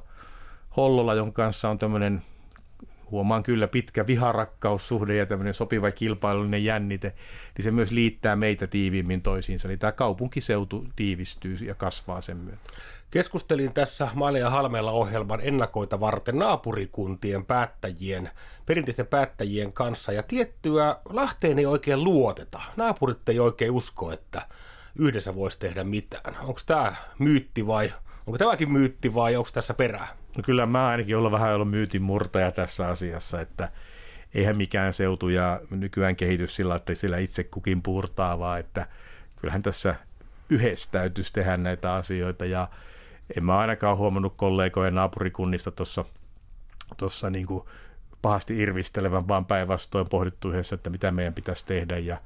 Hollola, 0.76 1.14
jonka 1.14 1.43
kanssa 1.43 1.71
on 1.71 1.78
tämmöinen 1.78 2.23
huomaan 3.11 3.43
kyllä 3.43 3.69
pitkä 3.69 4.07
viharakkaussuhde 4.07 5.17
ja 5.17 5.27
tämmöinen 5.27 5.55
sopiva 5.55 5.91
kilpailullinen 5.91 6.65
jännite, 6.65 7.15
niin 7.57 7.65
se 7.65 7.71
myös 7.71 7.91
liittää 7.91 8.37
meitä 8.37 8.67
tiiviimmin 8.67 9.23
toisiinsa. 9.23 9.69
Eli 9.69 9.77
tämä 9.77 9.93
kaupunkiseutu 9.93 10.87
tiivistyy 10.97 11.55
ja 11.55 11.75
kasvaa 11.75 12.21
sen 12.21 12.37
myötä. 12.37 12.61
Keskustelin 13.11 13.73
tässä 13.73 14.09
Maale 14.15 14.38
ja 14.38 14.50
Halmeella 14.50 14.91
ohjelman 14.91 15.41
ennakoita 15.43 16.00
varten 16.00 16.38
naapurikuntien 16.38 17.45
päättäjien, 17.45 18.31
perinteisten 18.67 19.07
päättäjien 19.07 19.73
kanssa, 19.73 20.12
ja 20.12 20.23
tiettyä 20.23 20.97
Lahteen 21.05 21.59
ei 21.59 21.67
oikein 21.67 22.05
luoteta. 22.05 22.61
Naapurit 22.77 23.29
ei 23.29 23.38
oikein 23.41 23.71
usko, 23.71 24.12
että 24.12 24.43
yhdessä 24.97 25.35
voisi 25.35 25.59
tehdä 25.59 25.85
mitään. 25.85 26.37
Onko 26.41 26.61
tämä 26.67 26.95
myytti 27.19 27.67
vai 27.67 27.93
onko 28.27 28.38
tämäkin 28.38 28.73
myytti 28.73 29.15
vai 29.15 29.37
onko 29.37 29.50
tässä 29.53 29.75
perää? 29.75 30.09
No 30.38 30.42
kyllä 30.42 30.66
mä 30.66 30.88
ainakin 30.88 31.16
olla 31.16 31.30
vähän 31.30 31.54
ollut 31.54 31.71
myytin 31.71 32.02
murtaja 32.02 32.52
tässä 32.52 32.88
asiassa, 32.88 33.40
että 33.40 33.68
eihän 34.35 34.57
mikään 34.57 34.95
seutu 34.95 35.28
ja 35.28 35.61
nykyään 35.71 36.16
kehitys 36.16 36.57
sillä, 36.57 36.76
että 36.76 36.95
sillä 36.95 37.18
itse 37.18 37.45
kukin 37.45 37.83
puurtaa, 37.83 38.38
vaan 38.38 38.61
että 38.61 38.87
kyllähän 39.40 39.62
tässä 39.62 39.95
yhdessä 40.50 40.90
täytyisi 40.90 41.33
tehdä 41.33 41.57
näitä 41.57 41.95
asioita. 41.95 42.45
Ja 42.45 42.68
en 43.37 43.45
mä 43.45 43.59
ainakaan 43.59 43.97
huomannut 43.97 44.35
kollegojen 44.37 44.95
naapurikunnista 44.95 45.71
tuossa 45.71 46.04
tuossa 46.97 47.30
niin 47.30 47.47
pahasti 48.23 48.59
irvistelevän, 48.59 49.28
vaan 49.28 49.47
päinvastoin 49.47 50.09
pohdittu 50.09 50.50
yhdessä, 50.50 50.75
että 50.75 50.90
mitä 50.90 51.11
meidän 51.11 51.35
pitäisi 51.35 51.66
tehdä. 51.66 51.99
Ja 51.99 52.16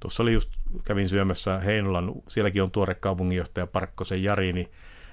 tuossa 0.00 0.22
oli 0.22 0.32
just, 0.32 0.50
kävin 0.84 1.08
syömässä 1.08 1.58
Heinolan, 1.58 2.12
sielläkin 2.28 2.62
on 2.62 2.70
tuore 2.70 2.94
kaupunginjohtaja 2.94 3.66
Parkkosen 3.66 4.22
Jari, 4.22 4.52
niin 4.52 4.72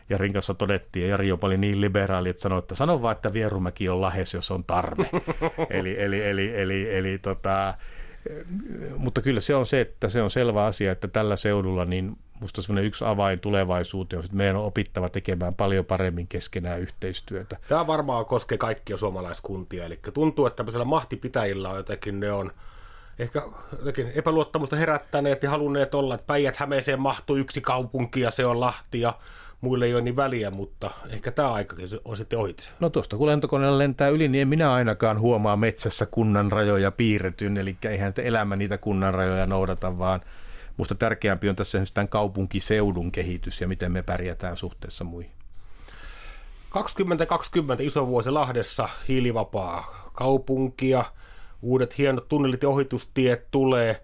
Jarin 0.09 0.33
kanssa 0.33 0.53
todettiin, 0.53 1.03
ja 1.03 1.09
Jari 1.09 1.27
jopa 1.27 1.47
oli 1.47 1.57
niin 1.57 1.81
liberaali, 1.81 2.29
että 2.29 2.41
sanoi, 2.41 2.59
että 2.59 2.75
sano 2.75 3.01
vaan, 3.01 3.15
että 3.15 3.33
Vierumäki 3.33 3.89
on 3.89 4.01
lahes, 4.01 4.33
jos 4.33 4.51
on 4.51 4.63
tarve. 4.63 5.09
eli, 5.69 6.01
eli, 6.01 6.23
eli, 6.23 6.61
eli, 6.61 6.95
eli 6.95 7.17
tota, 7.17 7.73
mutta 8.97 9.21
kyllä 9.21 9.39
se 9.39 9.55
on 9.55 9.65
se, 9.65 9.81
että 9.81 10.09
se 10.09 10.21
on 10.21 10.31
selvä 10.31 10.65
asia, 10.65 10.91
että 10.91 11.07
tällä 11.07 11.35
seudulla 11.35 11.85
niin 11.85 12.17
musta 12.39 12.61
semmoinen 12.61 12.85
yksi 12.85 13.05
avain 13.05 13.39
tulevaisuuteen 13.39 14.17
on, 14.17 14.25
että 14.25 14.37
meidän 14.37 14.55
on 14.55 14.65
opittava 14.65 15.09
tekemään 15.09 15.55
paljon 15.55 15.85
paremmin 15.85 16.27
keskenään 16.27 16.79
yhteistyötä. 16.79 17.57
Tämä 17.67 17.87
varmaan 17.87 18.25
koskee 18.25 18.57
kaikkia 18.57 18.97
suomalaiskuntia, 18.97 19.85
eli 19.85 19.99
tuntuu, 20.13 20.45
että 20.45 20.57
tämmöisellä 20.57 20.85
mahtipitäjillä 20.85 21.69
on 21.69 21.77
jotenkin 21.77 22.19
ne 22.19 22.31
on 22.31 22.51
ehkä 23.19 23.41
jotenkin 23.77 24.11
epäluottamusta 24.15 24.75
herättäneet 24.75 25.43
ja 25.43 25.49
halunneet 25.49 25.93
olla, 25.93 26.15
että 26.15 26.27
Päijät 26.27 26.55
Hämeeseen 26.55 26.99
mahtuu 26.99 27.35
yksi 27.35 27.61
kaupunki 27.61 28.21
ja 28.21 28.31
se 28.31 28.45
on 28.45 28.59
Lahti 28.59 29.01
ja 29.01 29.13
muille 29.63 29.85
ei 29.85 29.93
ole 29.93 30.01
niin 30.01 30.15
väliä, 30.15 30.51
mutta 30.51 30.91
ehkä 31.09 31.31
tämä 31.31 31.53
aikakin 31.53 31.87
on 32.05 32.17
sitten 32.17 32.39
ohitse. 32.39 32.69
No 32.79 32.89
tuosta 32.89 33.17
kun 33.17 33.27
lentokoneella 33.27 33.77
lentää 33.77 34.09
yli, 34.09 34.27
niin 34.27 34.41
en 34.41 34.47
minä 34.47 34.73
ainakaan 34.73 35.19
huomaa 35.19 35.57
metsässä 35.57 36.05
kunnan 36.05 36.51
rajoja 36.51 36.91
piirretyn, 36.91 37.57
eli 37.57 37.77
eihän 37.85 38.13
elämä 38.17 38.55
niitä 38.55 38.77
kunnan 38.77 39.13
rajoja 39.13 39.45
noudata, 39.45 39.97
vaan 39.97 40.21
musta 40.77 40.95
tärkeämpi 40.95 41.49
on 41.49 41.55
tässä 41.55 41.79
tämän 41.93 42.07
kaupunkiseudun 42.07 43.11
kehitys 43.11 43.61
ja 43.61 43.67
miten 43.67 43.91
me 43.91 44.03
pärjätään 44.03 44.57
suhteessa 44.57 45.03
muihin. 45.03 45.31
2020 46.69 47.83
iso 47.83 48.07
vuosi 48.07 48.29
Lahdessa, 48.29 48.89
hiilivapaa 49.07 50.09
kaupunkia, 50.13 51.05
uudet 51.61 51.97
hienot 51.97 52.27
tunnelit 52.27 52.63
ja 52.63 52.69
ohitustiet 52.69 53.51
tulee. 53.51 54.03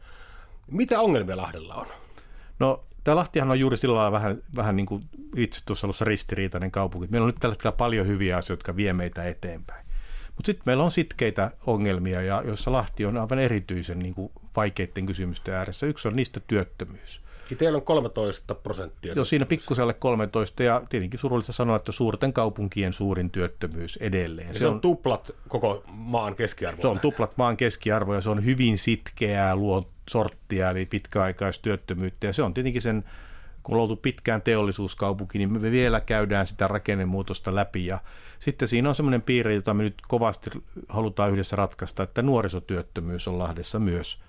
Mitä 0.72 1.02
ongelmia 1.02 1.38
Lahdella 1.38 1.76
on? 1.76 1.88
No 2.60 2.84
Tämä 3.10 3.16
Lahtihan 3.16 3.52
on 3.52 3.60
juuri 3.60 3.78
sillä 3.78 3.96
lailla 3.96 4.12
vähän, 4.12 4.38
vähän 4.56 4.76
niin 4.76 4.86
kuin 4.86 5.04
itse 5.36 5.62
tuossa 5.66 5.88
ollut 5.88 6.02
ristiriitainen 6.02 6.72
kaupunki. 6.72 7.08
Meillä 7.08 7.26
on 7.26 7.28
nyt 7.28 7.40
tällä 7.40 7.54
hetkellä 7.54 7.72
paljon 7.72 8.08
hyviä 8.08 8.38
asioita, 8.38 8.60
jotka 8.60 8.76
vie 8.76 8.94
meitä 8.94 9.24
eteenpäin. 9.24 9.86
Mutta 10.36 10.46
sitten 10.46 10.64
meillä 10.66 10.84
on 10.84 10.92
sitkeitä 10.92 11.52
ongelmia, 11.68 12.22
ja 12.22 12.44
joissa 12.46 12.72
Lahti 12.72 13.06
on 13.06 13.18
aivan 13.18 13.40
erityisen 13.40 14.00
niin 14.00 14.14
kuin 14.14 14.32
vaikeiden 14.56 15.06
kysymysten 15.06 15.54
ääressä. 15.54 15.86
Yksi 15.86 16.08
on 16.08 16.16
niistä 16.16 16.40
työttömyys. 16.40 17.22
Teillä 17.58 17.76
on 17.76 17.82
13 17.82 18.56
prosenttia. 18.56 19.14
Joo, 19.14 19.26
siinä 19.26 19.46
pikkuselle 19.46 19.94
13 19.94 20.64
ja 20.64 20.82
tietenkin 20.90 21.20
surullista 21.20 21.54
sanoa, 21.54 21.76
että 21.76 21.92
suurten 21.92 22.34
kaupunkien 22.34 22.94
suurin 22.94 23.30
työttömyys 23.30 23.98
edelleen. 23.98 24.54
Se, 24.54 24.60
se 24.60 24.68
on, 24.68 24.74
on 24.74 24.82
tuplat 24.82 25.32
koko 25.48 25.84
maan 25.88 26.36
keskiarvo. 26.36 26.82
Se 26.82 26.88
on 26.88 27.00
tuplat 27.00 27.38
maan 27.38 27.58
keskiarvo 27.58 28.14
ja 28.14 28.22
se 28.22 28.30
on 28.30 28.46
hyvin 28.46 28.78
sitkeää 28.78 29.56
luo 29.56 29.90
sorttia 30.10 30.70
eli 30.70 30.86
pitkäaikaistyöttömyyttä 30.86 32.28
ja 32.28 32.34
se 32.34 32.44
on 32.44 32.54
tietenkin 32.54 32.82
sen 32.82 33.04
kun 33.64 33.76
on 33.76 33.82
oltu 33.82 33.96
pitkään 33.96 34.42
teollisuuskaupunki, 34.42 35.38
niin 35.38 35.62
me 35.62 35.72
vielä 35.72 36.02
käydään 36.02 36.48
sitä 36.48 36.68
rakennemuutosta 36.68 37.56
läpi. 37.56 37.86
Ja 37.86 38.00
sitten 38.40 38.68
siinä 38.68 38.90
on 38.90 38.96
semmoinen 38.96 39.22
piirre, 39.22 39.54
jota 39.54 39.74
me 39.74 39.84
nyt 39.84 40.02
kovasti 40.08 40.50
halutaan 40.90 41.32
yhdessä 41.32 41.56
ratkaista, 41.56 42.04
että 42.04 42.22
nuorisotyöttömyys 42.22 43.28
on 43.28 43.40
Lahdessa 43.40 43.80
myös 43.80 44.20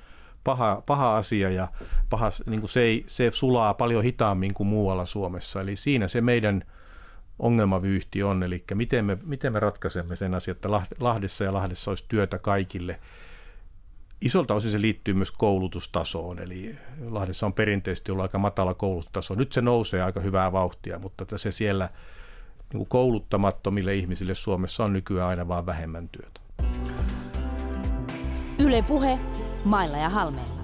paha, 0.44 0.82
paha 0.86 1.16
asia 1.16 1.50
ja 1.50 1.68
paha, 2.10 2.30
niin 2.46 2.60
kuin 2.60 2.70
se, 2.70 2.80
ei, 2.80 3.04
se 3.06 3.30
sulaa 3.34 3.74
paljon 3.74 4.04
hitaammin 4.04 4.54
kuin 4.54 4.66
muualla 4.66 5.04
Suomessa. 5.04 5.60
Eli 5.60 5.76
siinä 5.76 6.08
se 6.08 6.20
meidän 6.20 6.64
ongelmavyyhti 7.38 8.22
on, 8.22 8.42
eli 8.42 8.64
miten 8.74 9.04
me, 9.04 9.18
miten 9.24 9.52
me 9.52 9.60
ratkaisemme 9.60 10.16
sen 10.16 10.34
asian, 10.34 10.54
että 10.54 10.70
Lahdessa 11.00 11.44
ja 11.44 11.52
Lahdessa 11.52 11.90
olisi 11.90 12.04
työtä 12.08 12.38
kaikille. 12.38 13.00
Isolta 14.20 14.54
osin 14.54 14.70
se 14.70 14.80
liittyy 14.80 15.14
myös 15.14 15.32
koulutustasoon, 15.32 16.38
eli 16.38 16.76
Lahdessa 17.08 17.46
on 17.46 17.52
perinteisesti 17.52 18.12
ollut 18.12 18.22
aika 18.22 18.38
matala 18.38 18.74
koulutustaso. 18.74 19.34
Nyt 19.34 19.52
se 19.52 19.60
nousee 19.60 20.02
aika 20.02 20.20
hyvää 20.20 20.52
vauhtia, 20.52 20.98
mutta 20.98 21.22
että 21.22 21.38
se 21.38 21.50
siellä 21.50 21.88
niin 22.72 22.78
kuin 22.78 22.88
kouluttamattomille 22.88 23.94
ihmisille 23.94 24.34
Suomessa 24.34 24.84
on 24.84 24.92
nykyään 24.92 25.28
aina 25.28 25.48
vaan 25.48 25.66
vähemmän 25.66 26.08
työtä. 26.08 26.40
Yle 28.58 28.82
Puhe 28.82 29.18
Mailla 29.64 29.96
ja 29.96 30.08
Halmeella. 30.08 30.60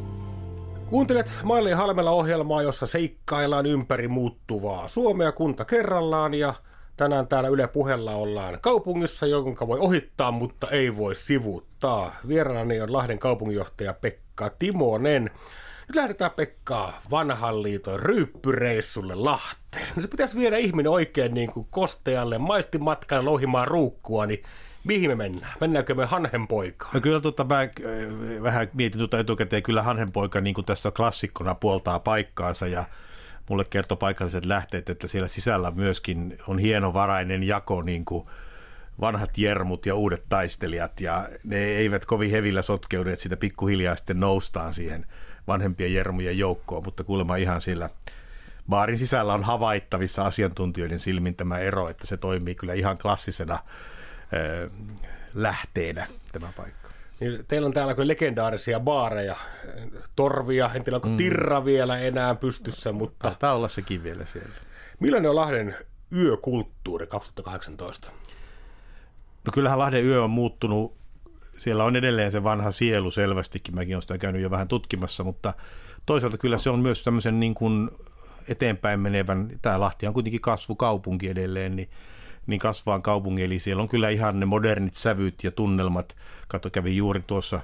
Kuuntelet 0.91 1.31
Mailla 1.43 1.71
ja 1.71 1.77
Halmeella 1.77 2.11
ohjelmaa, 2.11 2.63
jossa 2.63 2.87
seikkaillaan 2.87 3.67
ympäri 3.67 4.09
muuttuvaa 4.09 4.89
Suomea 4.89 5.33
kunta 5.33 5.65
kerrallaan 5.65 6.35
ja 6.35 6.55
Tänään 6.97 7.29
täällä 7.29 7.49
Yle 7.49 7.67
puheella 7.67 8.15
ollaan 8.15 8.59
kaupungissa, 8.61 9.27
jonka 9.27 9.67
voi 9.67 9.79
ohittaa, 9.79 10.31
mutta 10.31 10.71
ei 10.71 10.97
voi 10.97 11.15
sivuuttaa. 11.15 12.17
Vieraanani 12.29 12.81
on 12.81 12.93
Lahden 12.93 13.19
kaupunginjohtaja 13.19 13.95
Pekka 13.95 14.51
Timonen. 14.59 15.31
Nyt 15.89 15.97
lähdetään 15.97 16.31
Pekkaa 16.31 17.03
vanhan 17.11 17.63
liiton 17.63 18.01
ryyppyreissulle 18.01 19.15
Lahteen. 19.15 19.87
No 19.97 20.03
se 20.03 20.09
pitäisi 20.09 20.37
viedä 20.37 20.57
ihminen 20.57 20.93
oikein 20.93 21.35
niin 21.35 21.53
kuin 21.53 21.67
kostealle, 21.71 22.39
maisti 22.39 22.79
matkan 22.79 23.25
ruukkua, 23.65 24.27
niin 24.27 24.43
mihin 24.87 25.11
me 25.11 25.15
mennään? 25.15 25.53
Mennäänkö 25.61 25.95
me 25.95 26.05
Hanhenpoikaan? 26.05 26.95
No 26.95 27.01
kyllä 27.01 27.21
tota, 27.21 27.45
mä 27.45 27.61
äh, 27.61 27.69
vähän 28.43 28.69
mietin 28.75 28.99
tuota 28.99 29.19
etukäteen, 29.19 29.63
kyllä 29.63 29.83
Hanhenpoika 29.83 30.41
niin 30.41 30.55
kuin 30.55 30.65
tässä 30.65 30.91
klassikkona 30.91 31.55
puoltaa 31.55 31.99
paikkaansa 32.01 32.67
ja 32.67 32.85
mulle 33.49 33.65
kertoi 33.71 33.97
paikalliset 33.97 34.45
lähteet, 34.45 34.89
että 34.89 35.09
siellä 35.09 35.29
sisällä 35.29 35.71
myöskin 35.71 36.39
on 36.49 36.59
hienovarainen 36.59 37.43
jako 37.43 37.83
niin 37.83 38.05
kuin 38.05 38.25
vanhat 39.01 39.39
jermut 39.39 39.87
ja 39.87 39.95
uudet 39.95 40.23
taistelijat 40.29 41.01
ja 41.01 41.29
ne 41.45 41.65
eivät 41.65 42.07
kovin 42.07 42.31
hevillä 42.31 42.63
sotkeudu, 42.63 43.11
että 43.11 43.23
sitä 43.23 43.37
pikkuhiljaa 43.37 43.97
sitten 43.97 44.21
noustaan 44.21 44.75
siihen 44.75 45.07
vanhempien 45.47 45.95
jermujen 45.95 46.39
joukkoon, 46.39 46.83
mutta 46.85 47.05
kuulemma 47.05 47.37
ihan 47.37 47.61
sillä 47.61 47.91
baarin 48.69 48.99
sisällä 48.99 49.35
on 49.35 49.45
havaittavissa 49.45 50.23
asiantuntijoiden 50.23 51.01
silmin 51.01 51.37
tämä 51.37 51.59
ero, 51.59 51.89
että 51.89 52.07
se 52.07 52.17
toimii 52.17 52.55
kyllä 52.55 52.75
ihan 52.75 52.99
klassisena 52.99 53.59
lähteenä 55.35 56.07
tämä 56.33 56.53
paikka. 56.57 56.87
Niin 57.21 57.45
teillä 57.49 57.67
on 57.67 57.73
täällä 57.73 57.95
kyllä 57.95 58.09
legendaarisia 58.09 58.81
baareja, 58.81 59.37
torvia, 60.17 60.71
en 60.75 60.85
tiedä 60.85 60.97
onko 60.97 61.09
mm. 61.09 61.17
Tirra 61.17 61.65
vielä 61.65 61.99
enää 61.99 62.35
pystyssä, 62.35 62.93
mutta... 62.93 63.29
Taitaa 63.29 63.55
olla 63.55 63.69
sekin 63.69 64.03
vielä 64.03 64.25
siellä. 64.25 64.55
Millainen 65.01 65.31
on 65.31 65.37
Lahden 65.37 65.77
yökulttuuri 66.13 67.07
2018? 67.07 68.11
No 69.47 69.51
kyllähän 69.53 69.79
Lahden 69.79 70.05
yö 70.05 70.25
on 70.25 70.31
muuttunut, 70.31 70.95
siellä 71.59 71.85
on 71.85 71.97
edelleen 71.97 72.33
se 72.33 72.45
vanha 72.45 72.71
sielu 72.71 73.11
selvästikin, 73.11 73.75
mäkin 73.75 73.95
olen 73.95 74.03
sitä 74.03 74.19
käynyt 74.19 74.43
jo 74.43 74.51
vähän 74.51 74.69
tutkimassa, 74.69 75.25
mutta 75.25 75.55
toisaalta 76.07 76.39
kyllä 76.39 76.59
se 76.59 76.71
on 76.71 76.79
myös 76.79 77.05
tämmöisen 77.05 77.41
niin 77.41 77.55
kuin 77.55 77.91
eteenpäin 78.49 79.01
menevän, 79.01 79.51
tämä 79.63 79.81
Lahti 79.81 80.07
on 80.07 80.15
kuitenkin 80.15 80.41
kasvukaupunki 80.41 81.29
edelleen, 81.29 81.77
niin 81.77 81.91
niin 82.47 82.61
kasvaan 82.61 83.03
kaupunki, 83.03 83.43
eli 83.43 83.59
siellä 83.59 83.83
on 83.83 83.89
kyllä 83.89 84.09
ihan 84.09 84.41
ne 84.41 84.47
modernit 84.47 84.95
sävyt 84.95 85.45
ja 85.45 85.51
tunnelmat. 85.51 86.17
Kato, 86.49 86.71
kävi 86.71 86.97
juuri 86.97 87.23
tuossa 87.27 87.61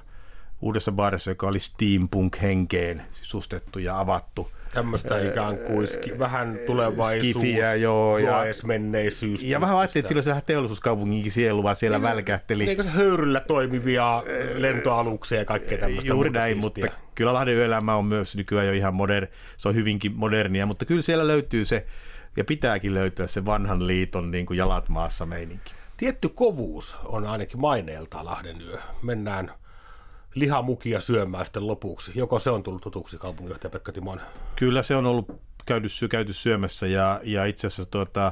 uudessa 0.61 0.91
baarissa, 0.91 1.31
joka 1.31 1.47
oli 1.47 1.59
steampunk-henkeen 1.59 3.01
sisustettu 3.11 3.79
ja 3.79 3.99
avattu. 3.99 4.51
Tämmöistä 4.73 5.21
ikään 5.21 5.57
kuin 5.57 5.87
ski, 5.87 6.19
vähän 6.19 6.59
tulevaisuus, 6.67 7.31
Skifiä, 7.31 7.75
joo, 7.75 8.17
ja, 8.17 8.43
menneisyys. 8.65 9.43
Ja 9.43 9.61
vähän 9.61 9.77
ajattelin, 9.77 10.01
että 10.01 10.07
silloin 10.07 10.41
se 10.41 10.45
teollisuuskaupunginkin 10.45 11.31
sielua 11.31 11.73
siellä 11.73 11.97
niin, 11.97 12.03
välkähteli. 12.03 12.69
Eikö 12.69 12.83
se 12.83 12.89
höyryllä 12.89 13.39
toimivia 13.39 14.23
lentoaluksia 14.55 15.37
ja 15.37 15.45
kaikkea 15.45 15.77
tämmöistä 15.77 16.09
Juuri 16.09 16.29
näin, 16.29 16.61
siistiä. 16.61 16.83
mutta 16.85 16.97
kyllä 17.15 17.33
Lahden 17.33 17.55
yöelämä 17.55 17.95
on 17.95 18.05
myös 18.05 18.35
nykyään 18.35 18.67
jo 18.67 18.73
ihan 18.73 18.93
moderni, 18.93 19.29
se 19.57 19.69
on 19.69 19.75
hyvinkin 19.75 20.11
modernia, 20.15 20.65
mutta 20.65 20.85
kyllä 20.85 21.01
siellä 21.01 21.27
löytyy 21.27 21.65
se 21.65 21.85
ja 22.37 22.43
pitääkin 22.43 22.93
löytyä 22.93 23.27
se 23.27 23.45
vanhan 23.45 23.87
liiton 23.87 24.31
niin 24.31 24.45
kuin 24.45 24.57
jalat 24.57 24.89
maassa 24.89 25.25
meininki. 25.25 25.73
Tietty 25.97 26.29
kovuus 26.29 26.95
on 27.05 27.25
ainakin 27.25 27.59
maineelta 27.59 28.25
Lahden 28.25 28.61
yö. 28.61 28.77
Mennään 29.01 29.51
lihamukia 30.35 31.01
syömään 31.01 31.45
sitten 31.45 31.67
lopuksi. 31.67 32.11
Joko 32.15 32.39
se 32.39 32.49
on 32.49 32.63
tullut 32.63 32.81
tutuksi 32.81 33.17
kaupunginjohtaja 33.17 33.69
Pekka 33.71 33.91
Timon? 33.91 34.21
Kyllä 34.55 34.83
se 34.83 34.95
on 34.95 35.05
ollut 35.05 35.41
käyty, 35.65 35.87
käyty 36.09 36.33
syömässä 36.33 36.87
ja, 36.87 37.19
ja 37.23 37.45
itse 37.45 37.67
asiassa 37.67 37.91
tuota, 37.91 38.31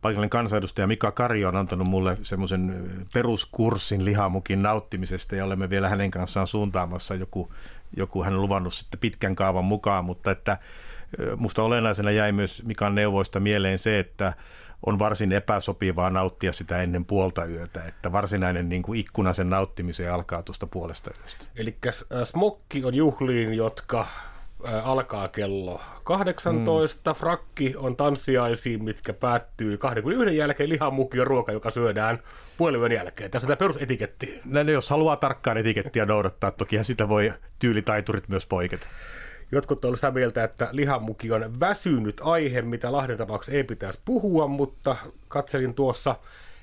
paikallinen 0.00 0.30
kansanedustaja 0.30 0.86
Mika 0.86 1.12
Kari 1.12 1.44
on 1.44 1.56
antanut 1.56 1.88
mulle 1.88 2.18
semmoisen 2.22 2.90
peruskurssin 3.12 4.04
lihamukin 4.04 4.62
nauttimisesta 4.62 5.36
ja 5.36 5.44
olemme 5.44 5.70
vielä 5.70 5.88
hänen 5.88 6.10
kanssaan 6.10 6.46
suuntaamassa 6.46 7.14
joku, 7.14 7.52
joku 7.96 8.24
hän 8.24 8.34
on 8.34 8.42
luvannut 8.42 8.74
sitten 8.74 9.00
pitkän 9.00 9.36
kaavan 9.36 9.64
mukaan, 9.64 10.04
mutta 10.04 10.30
että 10.30 10.58
Musta 11.36 11.62
olennaisena 11.62 12.10
jäi 12.10 12.32
myös 12.32 12.62
Mikan 12.66 12.94
neuvoista 12.94 13.40
mieleen 13.40 13.78
se, 13.78 13.98
että 13.98 14.32
on 14.86 14.98
varsin 14.98 15.32
epäsopivaa 15.32 16.10
nauttia 16.10 16.52
sitä 16.52 16.82
ennen 16.82 17.04
puolta 17.04 17.44
yötä, 17.44 17.84
että 17.84 18.12
varsinainen 18.12 18.68
niin 18.68 18.82
kuin 18.82 19.00
ikkuna 19.00 19.32
sen 19.32 19.50
nauttimiseen 19.50 20.12
alkaa 20.12 20.42
tuosta 20.42 20.66
puolesta 20.66 21.10
yöstä. 21.20 21.44
Eli 21.56 21.76
smokki 22.24 22.84
on 22.84 22.94
juhliin, 22.94 23.54
jotka 23.54 24.06
alkaa 24.82 25.28
kello 25.28 25.80
18, 26.04 27.12
mm. 27.12 27.16
frakki 27.16 27.74
on 27.76 27.96
tanssiaisiin, 27.96 28.84
mitkä 28.84 29.12
päättyy 29.12 29.78
21 29.78 30.36
jälkeen, 30.36 30.68
lihamuki 30.68 31.20
on 31.20 31.26
ruoka, 31.26 31.52
joka 31.52 31.70
syödään 31.70 32.18
puolen 32.56 32.92
jälkeen. 32.92 33.30
Tässä 33.30 33.46
on 33.46 33.48
tämä 33.48 33.56
perusetiketti. 33.56 34.40
Näin, 34.44 34.68
jos 34.68 34.90
haluaa 34.90 35.16
tarkkaan 35.16 35.58
etikettiä 35.58 36.06
noudattaa, 36.06 36.50
tokihan 36.50 36.84
sitä 36.84 37.08
voi 37.08 37.32
tyylitaiturit 37.58 38.28
myös 38.28 38.46
poiketa. 38.46 38.86
Jotkut 39.52 39.84
ovat 39.84 39.96
sitä 39.96 40.10
mieltä, 40.10 40.44
että 40.44 40.68
lihamuki 40.72 41.32
on 41.32 41.60
väsynyt 41.60 42.20
aihe, 42.24 42.62
mitä 42.62 42.92
Lahden 42.92 43.18
tapauksessa 43.18 43.56
ei 43.56 43.64
pitäisi 43.64 43.98
puhua, 44.04 44.46
mutta 44.46 44.96
katselin 45.28 45.74
tuossa 45.74 46.16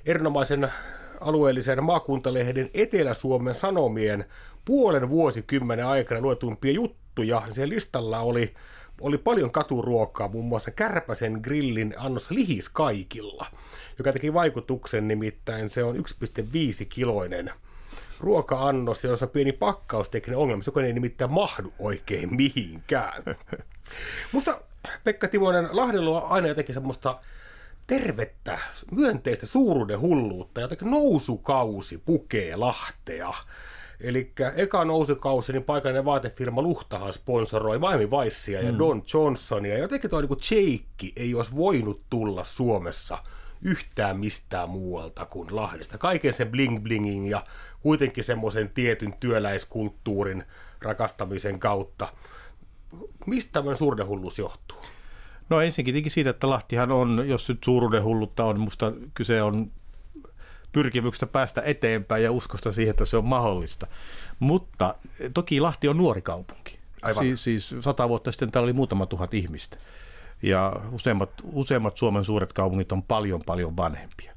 erinomaisen 0.06 0.72
alueellisen 1.20 1.84
maakuntalehden 1.84 2.70
Etelä-Suomen 2.74 3.54
Sanomien 3.54 4.24
puolen 4.64 5.08
vuosikymmenen 5.08 5.86
aikana 5.86 6.20
luetuimpia 6.20 6.72
juttuja. 6.72 7.42
Siellä 7.52 7.74
listalla 7.74 8.20
oli, 8.20 8.54
oli 9.00 9.18
paljon 9.18 9.50
katuruokaa, 9.50 10.28
muun 10.28 10.44
muassa 10.44 10.70
Kärpäsen 10.70 11.40
grillin 11.42 11.94
annos 11.96 12.30
lihis 12.30 12.68
kaikilla, 12.68 13.46
joka 13.98 14.12
teki 14.12 14.34
vaikutuksen, 14.34 15.08
nimittäin 15.08 15.70
se 15.70 15.84
on 15.84 15.96
1,5 15.96 16.02
kiloinen 16.88 17.52
ruoka-annos, 18.20 19.04
jossa 19.04 19.26
on 19.26 19.30
pieni 19.30 19.52
pakkaustekninen 19.52 20.38
ongelma, 20.38 20.62
joka 20.66 20.82
ei 20.82 20.92
nimittäin 20.92 21.30
mahdu 21.30 21.72
oikein 21.78 22.36
mihinkään. 22.36 23.22
Musta 24.32 24.60
Pekka 25.04 25.28
Timonen, 25.28 25.68
Lahdella 25.72 26.22
on 26.22 26.30
aina 26.30 26.48
jotenkin 26.48 26.74
semmoista 26.74 27.18
tervettä, 27.86 28.58
myönteistä 28.90 29.46
suuruuden 29.46 30.00
hulluutta, 30.00 30.60
jotenkin 30.60 30.90
nousukausi 30.90 31.98
pukee 31.98 32.56
Lahtea. 32.56 33.32
Eli 34.00 34.32
eka 34.56 34.84
nousukausi, 34.84 35.52
niin 35.52 35.64
paikallinen 35.64 36.04
vaatefirma 36.04 36.62
Luhtahan 36.62 37.12
sponsoroi 37.12 37.78
Miami 37.78 38.10
Vicea 38.10 38.60
ja 38.60 38.72
mm. 38.72 38.78
Don 38.78 39.02
Johnsonia. 39.14 39.74
Ja 39.74 39.80
jotenkin 39.80 40.10
tuo 40.10 40.20
niin 40.20 40.30
Jake 40.30 41.12
ei 41.16 41.34
olisi 41.34 41.56
voinut 41.56 42.00
tulla 42.10 42.44
Suomessa 42.44 43.18
yhtään 43.62 44.20
mistään 44.20 44.70
muualta 44.70 45.26
kuin 45.26 45.56
Lahdesta. 45.56 45.98
Kaiken 45.98 46.32
sen 46.32 46.50
bling-blingin 46.50 47.30
ja 47.30 47.44
kuitenkin 47.80 48.24
semmoisen 48.24 48.70
tietyn 48.70 49.12
työläiskulttuurin 49.20 50.44
rakastamisen 50.82 51.58
kautta. 51.60 52.08
Mistä 53.26 53.52
tämmöinen 53.52 53.76
suurdenhulluus 53.76 54.38
johtuu? 54.38 54.78
No 55.48 55.60
ensinnäkin 55.60 56.10
siitä, 56.10 56.30
että 56.30 56.50
Lahtihan 56.50 56.92
on, 56.92 57.24
jos 57.28 57.48
nyt 57.48 57.64
suuruudenhullutta 57.64 58.44
on, 58.44 58.60
musta 58.60 58.92
kyse 59.14 59.42
on 59.42 59.70
pyrkimyksestä 60.72 61.26
päästä 61.26 61.62
eteenpäin 61.64 62.24
ja 62.24 62.32
uskosta 62.32 62.72
siihen, 62.72 62.90
että 62.90 63.04
se 63.04 63.16
on 63.16 63.24
mahdollista. 63.24 63.86
Mutta 64.38 64.94
toki 65.34 65.60
Lahti 65.60 65.88
on 65.88 65.96
nuori 65.96 66.22
kaupunki. 66.22 66.78
Aivan. 67.02 67.24
Siis, 67.24 67.44
siis 67.44 67.74
sata 67.80 68.08
vuotta 68.08 68.32
sitten 68.32 68.50
täällä 68.50 68.64
oli 68.64 68.72
muutama 68.72 69.06
tuhat 69.06 69.34
ihmistä. 69.34 69.76
Ja 70.42 70.72
useimmat, 70.92 71.30
useimmat 71.52 71.96
Suomen 71.96 72.24
suuret 72.24 72.52
kaupungit 72.52 72.92
on 72.92 73.02
paljon 73.02 73.42
paljon 73.46 73.76
vanhempia 73.76 74.30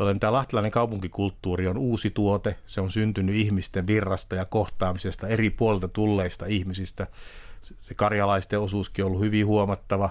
joten 0.00 0.20
tämä 0.20 0.32
lahtilainen 0.32 0.70
kaupunkikulttuuri 0.70 1.66
on 1.66 1.78
uusi 1.78 2.10
tuote. 2.10 2.56
Se 2.66 2.80
on 2.80 2.90
syntynyt 2.90 3.34
ihmisten 3.34 3.86
virrasta 3.86 4.34
ja 4.34 4.44
kohtaamisesta 4.44 5.28
eri 5.28 5.50
puolilta 5.50 5.88
tulleista 5.88 6.46
ihmisistä. 6.46 7.06
Se 7.82 7.94
karjalaisten 7.94 8.60
osuuskin 8.60 9.04
on 9.04 9.06
ollut 9.06 9.22
hyvin 9.22 9.46
huomattava. 9.46 10.10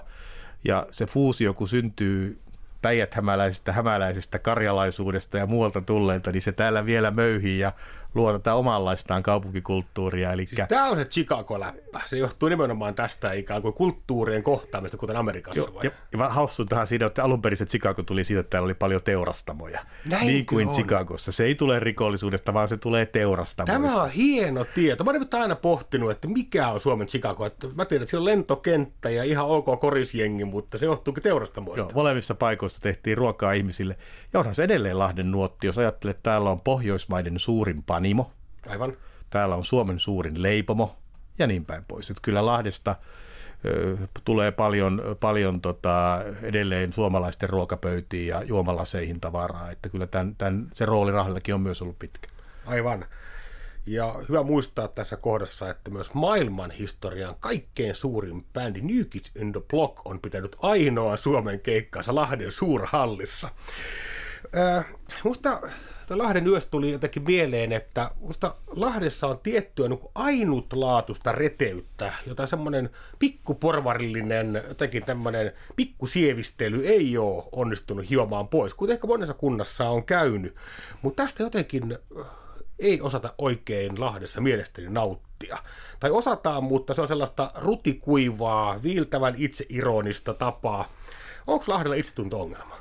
Ja 0.64 0.86
se 0.90 1.06
fuusio, 1.06 1.54
kun 1.54 1.68
syntyy 1.68 2.40
päijät-hämäläisestä, 2.82 3.72
hämäläisestä 3.72 4.38
karjalaisuudesta 4.38 5.38
ja 5.38 5.46
muualta 5.46 5.80
tulleilta, 5.80 6.32
niin 6.32 6.42
se 6.42 6.52
täällä 6.52 6.86
vielä 6.86 7.10
möyhii 7.10 7.58
ja 7.58 7.72
luo 8.14 8.32
tätä 8.32 8.54
omanlaistaan 8.54 9.22
kaupunkikulttuuria. 9.22 10.32
Eli... 10.32 10.46
Siis 10.46 10.68
tämä 10.68 10.88
on 10.88 10.96
se 10.96 11.04
Chicago-läppä. 11.04 12.00
Se 12.04 12.18
johtuu 12.18 12.48
nimenomaan 12.48 12.94
tästä 12.94 13.32
ikään 13.32 13.62
kuin 13.62 13.74
kulttuurien 13.74 14.42
kohtaamista, 14.42 14.96
kuten 14.96 15.16
Amerikassa. 15.16 15.60
Jo, 15.60 15.80
ja, 15.82 15.90
ja 16.18 16.28
hassuntahan 16.28 16.86
siinä, 16.86 17.06
että 17.06 17.24
alun 17.24 17.42
perin 17.42 17.56
se 17.56 17.66
Chicago 17.66 18.02
tuli 18.02 18.24
siitä, 18.24 18.40
että 18.40 18.50
täällä 18.50 18.64
oli 18.64 18.74
paljon 18.74 19.02
teurastamoja. 19.02 19.80
Näin 20.04 20.26
niin 20.26 20.46
kuin 20.46 20.68
on. 20.68 20.74
Chicagossa. 20.74 21.32
Se 21.32 21.44
ei 21.44 21.54
tule 21.54 21.80
rikollisuudesta, 21.80 22.54
vaan 22.54 22.68
se 22.68 22.76
tulee 22.76 23.06
teurastamoista. 23.06 23.88
Tämä 23.88 24.02
on 24.02 24.10
hieno 24.10 24.66
tieto. 24.74 25.04
Mä 25.04 25.10
olen 25.10 25.28
aina 25.32 25.56
pohtinut, 25.56 26.10
että 26.10 26.28
mikä 26.28 26.68
on 26.68 26.80
Suomen 26.80 27.06
Chicago. 27.06 27.46
Että 27.46 27.66
mä 27.74 27.84
tiedän, 27.84 28.02
että 28.02 28.10
siellä 28.10 28.22
on 28.22 28.24
lentokenttä 28.24 29.10
ja 29.10 29.24
ihan 29.24 29.46
ok 29.46 29.80
korisjengi, 29.80 30.44
mutta 30.44 30.78
se 30.78 30.86
johtuukin 30.86 31.22
teurastamoista. 31.22 31.80
Joo, 31.80 31.90
molemmissa 31.94 32.34
paikoissa 32.34 32.80
tehtiin 32.82 33.18
ruokaa 33.18 33.52
ihmisille. 33.52 33.96
Ja 34.32 34.40
onhan 34.40 34.54
se 34.54 34.64
edelleen 34.64 34.98
Lahden 34.98 35.30
nuotti, 35.30 35.66
jos 35.66 35.78
ajattelee, 35.78 36.10
että 36.10 36.22
täällä 36.22 36.50
on 36.50 36.60
Pohjoismaiden 36.60 37.38
suurin 37.38 37.82
panimo. 38.00 38.30
Aivan. 38.68 38.96
Täällä 39.30 39.54
on 39.54 39.64
Suomen 39.64 39.98
suurin 39.98 40.42
leipomo 40.42 40.96
ja 41.38 41.46
niin 41.46 41.64
päin 41.64 41.84
pois. 41.88 42.08
Nyt 42.08 42.20
kyllä 42.20 42.46
Lahdesta 42.46 42.96
tulee 44.24 44.52
paljon, 44.52 45.02
paljon 45.20 45.60
tota, 45.60 46.20
edelleen 46.42 46.92
suomalaisten 46.92 47.48
ruokapöytiin 47.48 48.26
ja 48.26 48.42
juomalaseihin 48.42 49.20
tavaraa, 49.20 49.70
että 49.70 49.88
kyllä 49.88 50.06
tämän, 50.06 50.34
tämän, 50.36 50.66
se 50.74 50.86
rooli 50.86 51.12
rahallakin 51.12 51.54
on 51.54 51.60
myös 51.60 51.82
ollut 51.82 51.98
pitkä. 51.98 52.28
Aivan. 52.66 53.04
Ja 53.86 54.14
hyvä 54.28 54.42
muistaa 54.42 54.88
tässä 54.88 55.16
kohdassa, 55.16 55.70
että 55.70 55.90
myös 55.90 56.14
maailman 56.14 56.70
historian 56.70 57.34
kaikkein 57.40 57.94
suurin 57.94 58.46
bändi 58.52 58.80
New 58.80 59.04
Kids 59.10 59.30
in 59.36 59.52
the 59.52 59.60
Block 59.70 60.06
on 60.06 60.20
pitänyt 60.20 60.56
ainoa 60.62 61.16
Suomen 61.16 61.60
keikkaansa 61.60 62.14
Lahden 62.14 62.52
suurhallissa. 62.52 63.48
Äh, 64.56 64.84
musta 65.24 65.60
Lahden 66.18 66.46
yöstä 66.46 66.70
tuli 66.70 66.92
jotenkin 66.92 67.22
mieleen, 67.22 67.72
että 67.72 68.10
musta 68.20 68.54
Lahdessa 68.66 69.26
on 69.26 69.38
tiettyä 69.38 69.88
niin 69.88 70.00
ainutlaatuista 70.14 71.32
reteyttä, 71.32 72.12
jota 72.26 72.46
semmoinen 72.46 72.90
pikkuporvarillinen, 73.18 74.62
jotenkin 74.68 75.04
tämmöinen 75.04 75.52
pikkusievistely 75.76 76.86
ei 76.86 77.18
ole 77.18 77.44
onnistunut 77.52 78.10
hiomaan 78.10 78.48
pois, 78.48 78.74
kuten 78.74 78.94
ehkä 78.94 79.06
monessa 79.06 79.34
kunnassa 79.34 79.88
on 79.88 80.04
käynyt. 80.04 80.54
Mutta 81.02 81.22
tästä 81.22 81.42
jotenkin 81.42 81.98
ei 82.78 83.00
osata 83.00 83.34
oikein 83.38 84.00
Lahdessa 84.00 84.40
mielestäni 84.40 84.88
nauttia. 84.88 85.58
Tai 86.00 86.10
osataan, 86.10 86.64
mutta 86.64 86.94
se 86.94 87.00
on 87.00 87.08
sellaista 87.08 87.50
rutikuivaa, 87.54 88.82
viiltävän 88.82 89.34
itseironista 89.36 90.34
tapaa. 90.34 90.88
Onko 91.46 91.64
Lahdella 91.68 91.96
itsetunto-ongelma? 91.96 92.79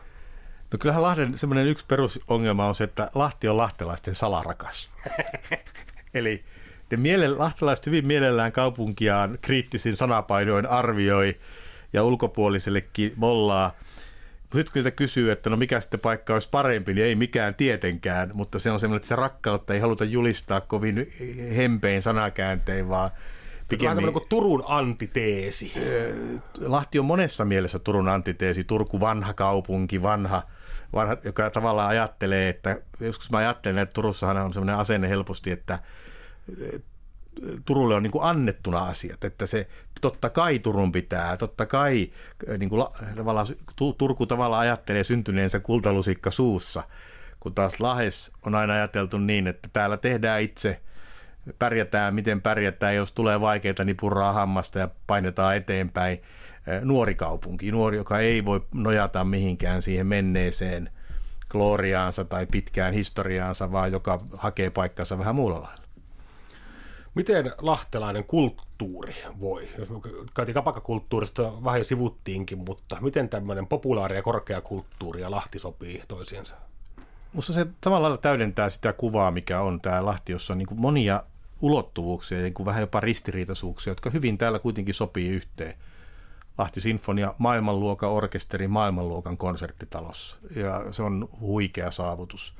No 0.72 0.78
kyllähän 0.80 1.04
Lahden 1.04 1.38
semmoinen 1.38 1.68
yksi 1.68 1.86
perusongelma 1.88 2.68
on 2.68 2.76
se, 2.76 2.84
että 2.84 3.12
Lahti 3.16 3.48
on 3.48 3.58
lahtelaisten 3.58 4.16
salarakas. 4.16 4.90
Eli 6.14 6.44
ne 6.92 6.98
miele, 6.98 7.28
lahtelaiset 7.28 7.86
hyvin 7.86 8.08
mielellään 8.08 8.52
kaupunkiaan 8.52 9.38
kriittisin 9.42 9.96
sanapainoin 9.96 10.66
arvioi 10.66 11.40
ja 11.94 12.04
ulkopuolisellekin 12.04 13.14
mollaa– 13.16 13.72
sitten 14.56 14.84
kun 14.84 14.92
kysyy, 14.92 15.32
että 15.32 15.50
no 15.50 15.58
mikä 15.58 15.82
sitten 15.82 16.00
paikka 16.00 16.34
olisi 16.34 16.50
parempi, 16.52 16.94
niin 16.94 17.06
ei 17.06 17.16
mikään 17.16 17.56
tietenkään, 17.56 18.32
mutta 18.34 18.60
se 18.60 18.72
on 18.72 18.80
semmoinen, 18.80 18.98
että 18.98 19.08
se 19.08 19.16
rakkautta 19.16 19.74
ei 19.74 19.80
haluta 19.80 20.06
julistaa 20.06 20.62
kovin 20.62 21.08
hempein 21.56 22.02
sanakääntein, 22.02 22.90
vaan 22.90 23.10
pikemmin... 23.70 23.98
Vähän 23.98 24.14
kuin 24.14 24.30
Turun 24.30 24.64
antiteesi. 24.68 25.74
Lahti 26.66 27.00
on 27.00 27.06
monessa 27.06 27.46
mielessä 27.46 27.80
Turun 27.80 28.10
antiteesi. 28.10 28.64
Turku 28.64 29.00
vanha 29.00 29.34
kaupunki, 29.34 30.02
vanha, 30.02 30.44
vanha 30.94 31.18
joka 31.24 31.50
tavallaan 31.50 31.90
ajattelee, 31.90 32.50
että 32.50 32.82
joskus 33.00 33.32
mä 33.32 33.38
ajattelen, 33.38 33.84
että 33.84 33.94
Turussahan 33.94 34.38
on 34.38 34.54
semmoinen 34.54 34.76
asenne 34.76 35.10
helposti, 35.10 35.52
että 35.52 35.80
Turulle 37.66 37.96
on 37.96 38.04
niin 38.04 38.12
kuin 38.12 38.24
annettuna 38.24 38.86
asiat, 38.86 39.24
että 39.24 39.46
se 39.46 39.68
totta 40.02 40.30
kai 40.30 40.60
Turun 40.60 40.92
pitää, 40.92 41.38
totta 41.38 41.66
kai 41.66 42.12
niin 42.58 42.70
kuin, 42.70 42.88
tavallaan, 43.16 43.48
Turku 43.98 44.26
tavallaan 44.26 44.62
ajattelee 44.62 45.04
syntyneensä 45.04 45.60
kultalusikka 45.60 46.32
suussa, 46.32 46.84
kun 47.40 47.56
taas 47.56 47.80
Lahes 47.80 48.32
on 48.46 48.56
aina 48.56 48.74
ajateltu 48.74 49.18
niin, 49.18 49.48
että 49.48 49.70
täällä 49.74 49.98
tehdään 49.98 50.42
itse, 50.42 50.82
pärjätään 51.60 52.16
miten 52.16 52.42
pärjätään, 52.42 52.96
jos 52.96 53.12
tulee 53.12 53.42
vaikeita, 53.42 53.86
niin 53.86 53.98
purraa 53.98 54.34
hammasta 54.34 54.80
ja 54.80 54.90
painetaan 55.08 55.56
eteenpäin. 55.56 56.22
Nuori 56.82 57.16
kaupunki, 57.16 57.72
nuori, 57.72 57.98
joka 57.98 58.20
ei 58.20 58.46
voi 58.46 58.66
nojata 58.74 59.24
mihinkään 59.24 59.82
siihen 59.82 60.08
menneeseen 60.08 60.90
gloriaansa 61.50 62.26
tai 62.26 62.46
pitkään 62.46 62.94
historiaansa, 62.94 63.72
vaan 63.72 63.92
joka 63.92 64.24
hakee 64.38 64.70
paikkansa 64.70 65.18
vähän 65.18 65.36
muulla 65.36 65.62
lailla. 65.62 65.84
Miten 67.16 67.52
lahtelainen 67.58 68.24
kulttuuri 68.24 69.16
voi? 69.40 69.70
Käytiin 70.36 70.54
kapakakulttuurista 70.54 71.64
vähän 71.64 71.86
sivuttiinkin, 71.86 72.58
mutta 72.58 72.98
miten 73.02 73.30
tämmöinen 73.30 73.68
populaari 73.68 74.16
ja 74.16 74.22
korkeakulttuuri 74.22 75.22
ja 75.22 75.32
Lahti 75.32 75.60
sopii 75.60 76.04
toisiinsa? 76.08 76.56
Minusta 77.34 77.54
se 77.54 77.68
samalla 77.84 78.04
lailla 78.04 78.18
täydentää 78.18 78.70
sitä 78.70 78.94
kuvaa, 78.94 79.32
mikä 79.32 79.62
on 79.62 79.82
tämä 79.82 80.06
Lahti, 80.06 80.32
jossa 80.32 80.54
on 80.54 80.58
niin 80.58 80.68
kuin 80.68 80.82
monia 80.82 81.24
ulottuvuuksia 81.62 82.38
ja 82.38 82.44
niin 82.44 82.66
vähän 82.66 82.82
jopa 82.82 83.00
ristiriitaisuuksia, 83.00 83.92
jotka 83.92 84.10
hyvin 84.10 84.38
täällä 84.38 84.60
kuitenkin 84.60 84.94
sopii 84.94 85.30
yhteen. 85.30 85.74
Lahti 86.60 86.82
Sinfonia, 86.82 87.36
maailmanluokan 87.38 88.10
orkesteri, 88.10 88.68
maailmanluokan 88.68 89.38
konserttitalossa. 89.38 90.38
Ja 90.56 90.86
se 90.92 91.04
on 91.04 91.30
huikea 91.40 91.92
saavutus 91.92 92.54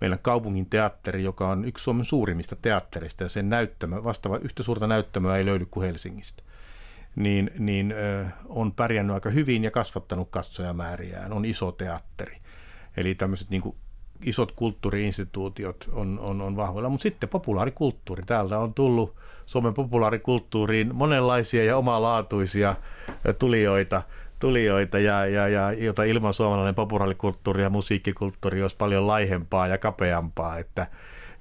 meillä 0.00 0.16
kaupungin 0.16 0.66
teatteri, 0.66 1.24
joka 1.24 1.48
on 1.48 1.64
yksi 1.64 1.84
Suomen 1.84 2.04
suurimmista 2.04 2.56
teatterista 2.56 3.22
ja 3.22 3.28
sen 3.28 3.48
näyttämö, 3.48 4.04
vastaava 4.04 4.38
yhtä 4.38 4.62
suurta 4.62 4.86
näyttämöä 4.86 5.36
ei 5.36 5.46
löydy 5.46 5.66
kuin 5.66 5.86
Helsingistä, 5.86 6.42
niin, 7.16 7.50
niin 7.58 7.92
ö, 7.92 8.26
on 8.48 8.72
pärjännyt 8.72 9.14
aika 9.14 9.30
hyvin 9.30 9.64
ja 9.64 9.70
kasvattanut 9.70 10.28
katsojamääriään, 10.30 11.32
on 11.32 11.44
iso 11.44 11.72
teatteri. 11.72 12.38
Eli 12.96 13.14
tämmöiset 13.14 13.50
niin 13.50 13.76
isot 14.24 14.52
kulttuuriinstituutiot 14.52 15.88
on, 15.92 16.18
on, 16.18 16.40
on 16.40 16.56
vahvoilla, 16.56 16.88
mutta 16.88 17.02
sitten 17.02 17.28
populaarikulttuuri. 17.28 18.22
Täältä 18.26 18.58
on 18.58 18.74
tullut 18.74 19.16
Suomen 19.46 19.74
populaarikulttuuriin 19.74 20.94
monenlaisia 20.94 21.64
ja 21.64 21.76
omalaatuisia 21.76 22.76
tulijoita– 23.38 24.02
tulijoita 24.38 24.98
ja, 24.98 25.26
ja, 25.26 25.48
ja 25.48 25.72
jota 25.72 26.04
ilman 26.04 26.34
suomalainen 26.34 26.74
populaarikulttuuri 26.74 27.62
ja 27.62 27.70
musiikkikulttuuri 27.70 28.62
olisi 28.62 28.76
paljon 28.76 29.06
laihempaa 29.06 29.66
ja 29.66 29.78
kapeampaa, 29.78 30.58
että 30.58 30.86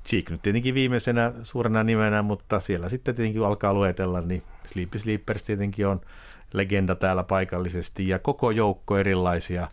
Cheek 0.05 0.29
nyt 0.29 0.41
tietenkin 0.41 0.75
viimeisenä 0.75 1.33
suurena 1.43 1.83
nimenä, 1.83 2.21
mutta 2.21 2.59
siellä 2.59 2.89
sitten 2.89 3.15
tietenkin 3.15 3.39
kun 3.39 3.47
alkaa 3.47 3.73
luetella, 3.73 4.21
niin 4.21 4.43
Sleepy 4.65 4.99
Sleepers 4.99 5.43
tietenkin 5.43 5.87
on 5.87 6.01
legenda 6.53 6.95
täällä 6.95 7.23
paikallisesti 7.23 8.07
ja 8.07 8.19
koko 8.19 8.51
joukko 8.51 8.97
erilaisia 8.97 9.67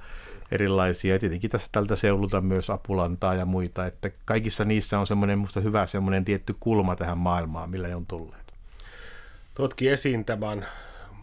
erilaisia. 0.53 1.15
Ja 1.15 1.19
tietenkin 1.19 1.51
tässä 1.51 1.69
tältä 1.73 1.97
seuluta 1.97 2.41
myös 2.41 2.71
Apulantaa 2.71 3.35
ja 3.35 3.45
muita, 3.45 3.87
että 3.87 4.11
kaikissa 4.25 4.65
niissä 4.65 4.99
on 4.99 5.07
semmoinen 5.07 5.39
musta 5.39 5.61
hyvä 5.61 5.87
semmoinen 5.87 6.25
tietty 6.25 6.55
kulma 6.61 6.97
tähän 6.97 7.19
maailmaan, 7.19 7.71
millä 7.71 7.89
ne 7.89 7.97
on 7.97 8.07
tulleet. 8.07 8.53
Tuotkin 9.55 9.93
esiin 9.93 10.25
tämän 10.25 10.67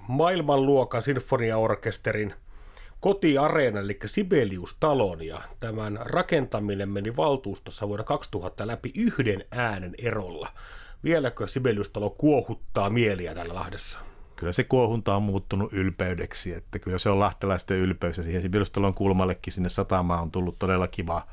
maailmanluokan 0.07 1.03
sinfoniaorkesterin 1.03 2.33
kotiareena, 2.99 3.79
eli 3.79 3.99
Sibelius-talon, 4.05 5.21
ja 5.25 5.41
tämän 5.59 5.99
rakentaminen 6.01 6.89
meni 6.89 7.15
valtuustossa 7.15 7.87
vuonna 7.87 8.03
2000 8.03 8.67
läpi 8.67 8.91
yhden 8.95 9.45
äänen 9.51 9.95
erolla. 9.97 10.49
Vieläkö 11.03 11.47
Sibelius-talo 11.47 12.09
kuohuttaa 12.09 12.89
mieliä 12.89 13.35
täällä 13.35 13.55
Lahdessa? 13.55 14.08
Kyllä 14.39 14.53
se 14.53 14.63
kuohunta 14.63 15.15
on 15.15 15.23
muuttunut 15.23 15.73
ylpeydeksi, 15.73 16.53
että 16.53 16.79
kyllä 16.79 16.97
se 16.97 17.09
on 17.09 17.19
lahtelaisten 17.19 17.77
ylpeys, 17.77 18.17
ja 18.17 18.23
siihen 18.23 18.41
Sibelius-talon 18.41 18.93
kulmallekin 18.93 19.53
sinne 19.53 19.69
satamaan 19.69 20.21
on 20.21 20.31
tullut 20.31 20.55
todella 20.59 20.87
kiva 20.87 21.27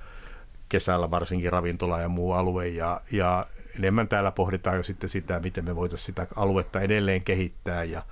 kesällä 0.69 1.11
varsinkin 1.11 1.53
ravintola 1.53 2.01
ja 2.01 2.09
muu 2.09 2.33
alue, 2.33 2.69
ja, 2.69 3.01
ja 3.12 3.47
enemmän 3.79 4.09
täällä 4.09 4.33
pohditaan 4.33 4.77
jo 4.77 4.83
sitten 4.83 5.09
sitä, 5.09 5.40
miten 5.40 5.64
me 5.64 5.77
voitaisiin 5.77 6.07
sitä 6.07 6.27
aluetta 6.37 6.81
edelleen 6.81 7.23
kehittää, 7.23 7.85
ja 7.85 8.03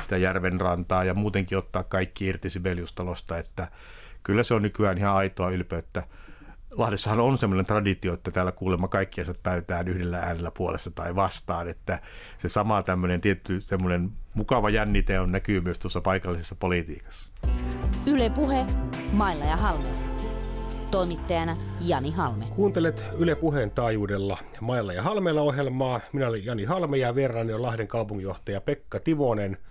sitä 0.00 0.16
järven 0.16 0.60
rantaa 0.60 1.04
ja 1.04 1.14
muutenkin 1.14 1.58
ottaa 1.58 1.84
kaikki 1.84 2.26
irti 2.26 2.50
Sibeliustalosta, 2.50 3.38
että 3.38 3.68
kyllä 4.22 4.42
se 4.42 4.54
on 4.54 4.62
nykyään 4.62 4.98
ihan 4.98 5.14
aitoa 5.16 5.50
ylpeyttä. 5.50 6.02
Lahdessahan 6.70 7.20
on 7.20 7.38
semmoinen 7.38 7.66
traditio, 7.66 8.14
että 8.14 8.30
täällä 8.30 8.52
kuulemma 8.52 8.88
kaikki 8.88 9.20
asiat 9.20 9.42
päätetään 9.42 9.88
yhdellä 9.88 10.18
äänellä 10.18 10.50
puolesta 10.50 10.90
tai 10.90 11.14
vastaan, 11.16 11.68
että 11.68 11.98
se 12.38 12.48
sama 12.48 12.82
tämmöinen 12.82 13.20
tietty 13.20 13.60
semmoinen 13.60 14.10
mukava 14.34 14.70
jännite 14.70 15.20
on 15.20 15.32
näkyy 15.32 15.60
myös 15.60 15.78
tuossa 15.78 16.00
paikallisessa 16.00 16.56
politiikassa. 16.60 17.30
Yle 18.06 18.30
Puhe, 18.30 18.66
Mailla 19.12 19.44
ja 19.44 19.56
Halmeella. 19.56 20.08
Toimittajana 20.90 21.56
Jani 21.80 22.10
Halme. 22.10 22.44
Kuuntelet 22.44 23.04
Yle 23.18 23.34
Puheen 23.34 23.70
taajuudella 23.70 24.38
Mailla 24.60 24.92
ja 24.92 25.02
Halmeella 25.02 25.40
ohjelmaa. 25.40 26.00
Minä 26.12 26.28
olen 26.28 26.44
Jani 26.44 26.64
Halme 26.64 26.96
ja 26.96 27.14
vierani 27.14 27.52
on 27.52 27.62
Lahden 27.62 27.88
kaupunginjohtaja 27.88 28.60
Pekka 28.60 29.00
Tivonen– 29.00 29.56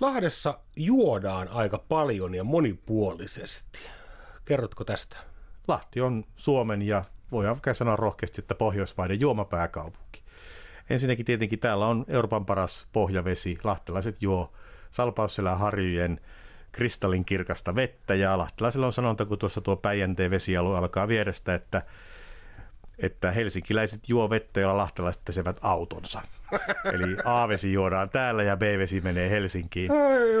Lahdessa 0.00 0.58
juodaan 0.76 1.48
aika 1.48 1.78
paljon 1.88 2.34
ja 2.34 2.44
monipuolisesti. 2.44 3.78
Kerrotko 4.44 4.84
tästä? 4.84 5.16
Lahti 5.68 6.00
on 6.00 6.24
Suomen 6.36 6.82
ja 6.82 7.04
voidaan 7.32 7.60
sanoa 7.72 7.96
rohkeasti, 7.96 8.40
että 8.40 8.54
Pohjoismaiden 8.54 9.20
juomapääkaupunki. 9.20 10.22
Ensinnäkin 10.90 11.26
tietenkin 11.26 11.58
täällä 11.58 11.86
on 11.86 12.04
Euroopan 12.08 12.46
paras 12.46 12.86
pohjavesi. 12.92 13.58
Lahtelaiset 13.64 14.22
juo 14.22 14.52
Salpausselän 14.90 15.58
harjujen 15.58 16.20
kristallin 16.72 17.24
kirkasta 17.24 17.74
vettä 17.74 18.14
ja 18.14 18.38
lahtelaisilla 18.38 18.86
on 18.86 18.92
sanonta, 18.92 19.24
kun 19.24 19.38
tuossa 19.38 19.60
tuo 19.60 19.76
Päijänteen 19.76 20.30
vesialue 20.30 20.78
alkaa 20.78 21.08
vierestä, 21.08 21.54
että 21.54 21.82
että 22.98 23.30
helsinkiläiset 23.30 24.08
juo 24.08 24.30
vettä, 24.30 24.60
jolla 24.60 24.76
lahtelaiset 24.76 25.24
pesevät 25.24 25.58
autonsa. 25.62 26.22
Eli 26.94 27.16
A-vesi 27.24 27.72
juodaan 27.72 28.10
täällä 28.10 28.42
ja 28.42 28.56
B-vesi 28.56 29.00
menee 29.00 29.30
Helsinkiin. 29.30 29.92
Ai 29.92 30.36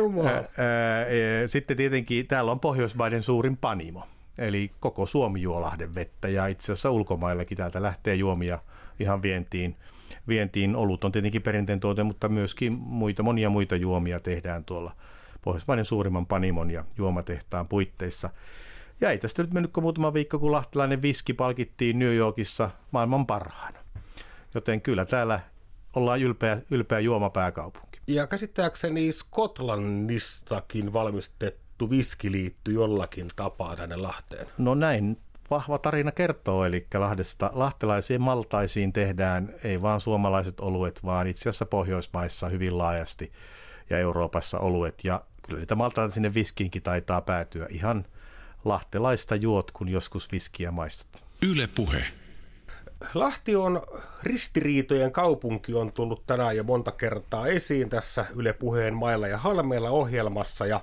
Sitten 1.46 1.76
tietenkin 1.76 2.26
täällä 2.26 2.52
on 2.52 2.60
Pohjoismaiden 2.60 3.22
suurin 3.22 3.56
panimo. 3.56 4.06
Eli 4.38 4.70
koko 4.80 5.06
Suomi 5.06 5.42
juo 5.42 5.60
Lahden 5.60 5.94
vettä 5.94 6.28
ja 6.28 6.46
itse 6.46 6.72
asiassa 6.72 6.90
ulkomaillakin 6.90 7.56
täältä 7.56 7.82
lähtee 7.82 8.14
juomia 8.14 8.58
ihan 9.00 9.22
vientiin. 9.22 9.76
Vientiin 10.28 10.76
olut 10.76 11.04
on 11.04 11.12
tietenkin 11.12 11.42
perinteen 11.42 11.80
tuote, 11.80 12.02
mutta 12.02 12.28
myöskin 12.28 12.72
muita, 12.72 13.22
monia 13.22 13.50
muita 13.50 13.76
juomia 13.76 14.20
tehdään 14.20 14.64
tuolla 14.64 14.92
Pohjoismaiden 15.42 15.84
suurimman 15.84 16.26
panimon 16.26 16.70
ja 16.70 16.84
juomatehtaan 16.98 17.68
puitteissa. 17.68 18.30
Ja 19.00 19.10
ei 19.10 19.18
tästä 19.18 19.42
nyt 19.42 19.52
mennyt 19.52 19.72
kuin 19.72 19.84
muutama 19.84 20.14
viikko, 20.14 20.38
kun 20.38 20.52
lahtelainen 20.52 21.02
viski 21.02 21.32
palkittiin 21.32 21.98
New 21.98 22.14
Yorkissa 22.14 22.70
maailman 22.90 23.26
parhaana. 23.26 23.78
Joten 24.54 24.80
kyllä 24.80 25.04
täällä 25.04 25.40
ollaan 25.96 26.20
ylpeä, 26.20 26.60
ylpeä 26.70 27.00
juomapääkaupunki. 27.00 28.00
Ja 28.06 28.26
käsittääkseni 28.26 29.12
Skotlannistakin 29.12 30.92
valmistettu 30.92 31.65
viski 31.90 32.32
liittyy 32.32 32.74
jollakin 32.74 33.26
tapaa 33.36 33.76
tänne 33.76 33.96
Lahteen. 33.96 34.46
No 34.58 34.74
näin 34.74 35.18
vahva 35.50 35.78
tarina 35.78 36.12
kertoo, 36.12 36.64
eli 36.64 36.86
Lahdesta 36.94 37.50
lahtelaisiin 37.54 38.20
maltaisiin 38.20 38.92
tehdään 38.92 39.54
ei 39.64 39.82
vaan 39.82 40.00
suomalaiset 40.00 40.60
oluet, 40.60 41.04
vaan 41.04 41.26
itse 41.26 41.48
asiassa 41.48 41.66
Pohjoismaissa 41.66 42.48
hyvin 42.48 42.78
laajasti 42.78 43.32
ja 43.90 43.98
Euroopassa 43.98 44.58
oluet. 44.58 45.04
Ja 45.04 45.20
kyllä 45.46 45.58
niitä 45.58 45.74
maltaita 45.74 46.14
sinne 46.14 46.34
viskiinkin 46.34 46.82
taitaa 46.82 47.20
päätyä 47.20 47.66
ihan 47.70 48.04
lahtelaista 48.64 49.36
juot, 49.36 49.70
kun 49.70 49.88
joskus 49.88 50.32
viskiä 50.32 50.70
maistat. 50.70 51.22
Yle 51.42 51.68
puhe. 51.74 52.04
Lahti 53.14 53.56
on 53.56 53.82
ristiriitojen 54.22 55.12
kaupunki, 55.12 55.74
on 55.74 55.92
tullut 55.92 56.26
tänään 56.26 56.56
jo 56.56 56.64
monta 56.64 56.92
kertaa 56.92 57.46
esiin 57.46 57.90
tässä 57.90 58.26
Yle 58.36 58.52
Puheen 58.52 58.94
mailla 58.94 59.28
ja 59.28 59.38
halmeilla 59.38 59.90
ohjelmassa. 59.90 60.66
Ja 60.66 60.80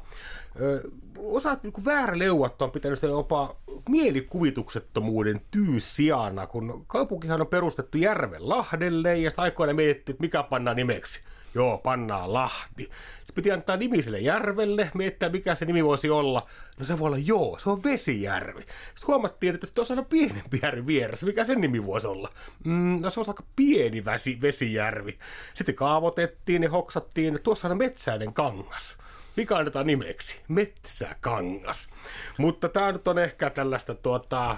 osaat 1.17 1.63
niin 1.63 1.85
väärä 1.85 2.19
leuat 2.19 2.61
on 2.61 2.71
pitänyt 2.71 2.97
sitä 2.97 3.07
jopa 3.07 3.55
mielikuvituksettomuuden 3.89 5.41
tyyssijana, 5.51 6.47
kun 6.47 6.85
kaupunkihan 6.87 7.41
on 7.41 7.47
perustettu 7.47 7.97
järven 7.97 8.49
Lahdelle 8.49 9.17
ja 9.17 9.29
sitä 9.29 9.41
aikoina 9.41 9.73
mietittiin, 9.73 10.13
että 10.13 10.23
mikä 10.23 10.43
pannaan 10.43 10.77
nimeksi. 10.77 11.23
Joo, 11.55 11.77
pannaan 11.77 12.33
Lahti. 12.33 12.83
Sitten 13.17 13.35
piti 13.35 13.51
antaa 13.51 13.77
nimi 13.77 14.01
sille 14.01 14.19
järvelle, 14.19 14.91
miettiä 14.93 15.29
mikä 15.29 15.55
se 15.55 15.65
nimi 15.65 15.85
voisi 15.85 16.09
olla. 16.09 16.47
No 16.79 16.85
se 16.85 16.99
voi 16.99 17.07
olla 17.07 17.17
joo, 17.17 17.59
se 17.59 17.69
on 17.69 17.83
Vesijärvi. 17.83 18.61
Sitten 18.61 19.07
huomattiin, 19.07 19.55
että 19.55 19.67
tuossa 19.73 19.93
on 19.93 20.05
pienempi 20.05 20.59
järvi 20.61 20.85
vieressä, 20.85 21.25
mikä 21.25 21.43
sen 21.43 21.61
nimi 21.61 21.85
voisi 21.85 22.07
olla. 22.07 22.29
Mm, 22.63 23.01
no 23.01 23.09
se 23.09 23.19
on 23.19 23.25
aika 23.27 23.43
pieni 23.55 24.05
väsi, 24.05 24.41
Vesijärvi. 24.41 25.17
Sitten 25.53 25.75
kaavoitettiin 25.75 26.63
ja 26.63 26.69
hoksattiin, 26.69 27.35
että 27.35 27.43
tuossa 27.43 27.67
on 27.67 27.77
metsäinen 27.77 28.33
kangas 28.33 28.97
mikä 29.35 29.57
annetaan 29.57 29.87
nimeksi? 29.87 30.41
Metsäkangas. 30.47 31.89
Mutta 32.37 32.69
tämä 32.69 32.91
nyt 32.91 33.07
on 33.07 33.19
ehkä 33.19 33.49
tällaista 33.49 33.95
tuota, 33.95 34.57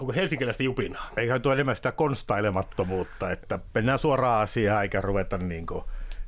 onko 0.00 0.12
helsinkiläistä 0.12 0.62
jupinaa? 0.62 1.10
Eihän 1.16 1.42
tuo 1.42 1.52
enemmän 1.52 1.76
sitä 1.76 1.92
konstailemattomuutta, 1.92 3.30
että 3.30 3.58
mennään 3.74 3.98
suoraan 3.98 4.42
asiaan 4.42 4.82
eikä 4.82 5.00
ruveta 5.00 5.38
niin 5.38 5.66
kuin 5.66 5.84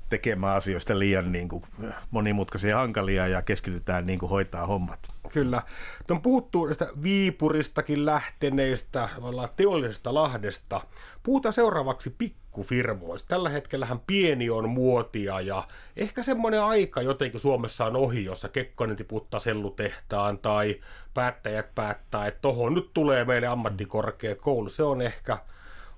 tekemään 0.09 0.57
asioista 0.57 0.99
liian 0.99 1.33
niin 1.33 1.49
kuin 1.49 1.63
monimutkaisia 2.11 2.71
ja 2.71 2.77
hankalia 2.77 3.27
ja 3.27 3.43
keskitytään 3.43 4.07
niin 4.07 4.19
kuin 4.19 4.31
hoitaa 4.31 4.67
hommat. 4.67 5.01
Kyllä. 5.33 5.63
On 6.11 6.23
puhuttu 6.23 6.65
näistä 6.65 6.89
Viipuristakin 7.03 8.07
lähteneistä 8.07 9.09
teollisesta 9.57 10.15
Lahdesta. 10.15 10.81
Puhutaan 11.23 11.53
seuraavaksi 11.53 12.15
pikkufirmoista. 12.19 13.29
Tällä 13.29 13.49
hetkellähän 13.49 14.01
pieni 14.01 14.51
on 14.51 14.69
muotia 14.69 15.41
ja 15.41 15.69
ehkä 15.97 16.23
semmoinen 16.23 16.63
aika 16.63 17.03
jotenkin 17.03 17.41
Suomessa 17.41 17.85
on 17.85 17.97
ohi, 17.97 18.25
jossa 18.25 18.49
Kekkonen 18.49 18.97
tiputtaa 18.97 19.41
sellutehtaan 19.41 20.39
tai 20.39 20.81
päättäjät 21.15 21.75
päättää, 21.75 22.27
että 22.27 22.41
tohon 22.41 22.75
nyt 22.75 22.91
tulee 22.95 23.25
meille 23.25 23.47
ammattikorkeakoulu. 23.47 24.69
Se 24.69 24.83
on 24.83 25.03
ehkä 25.03 25.39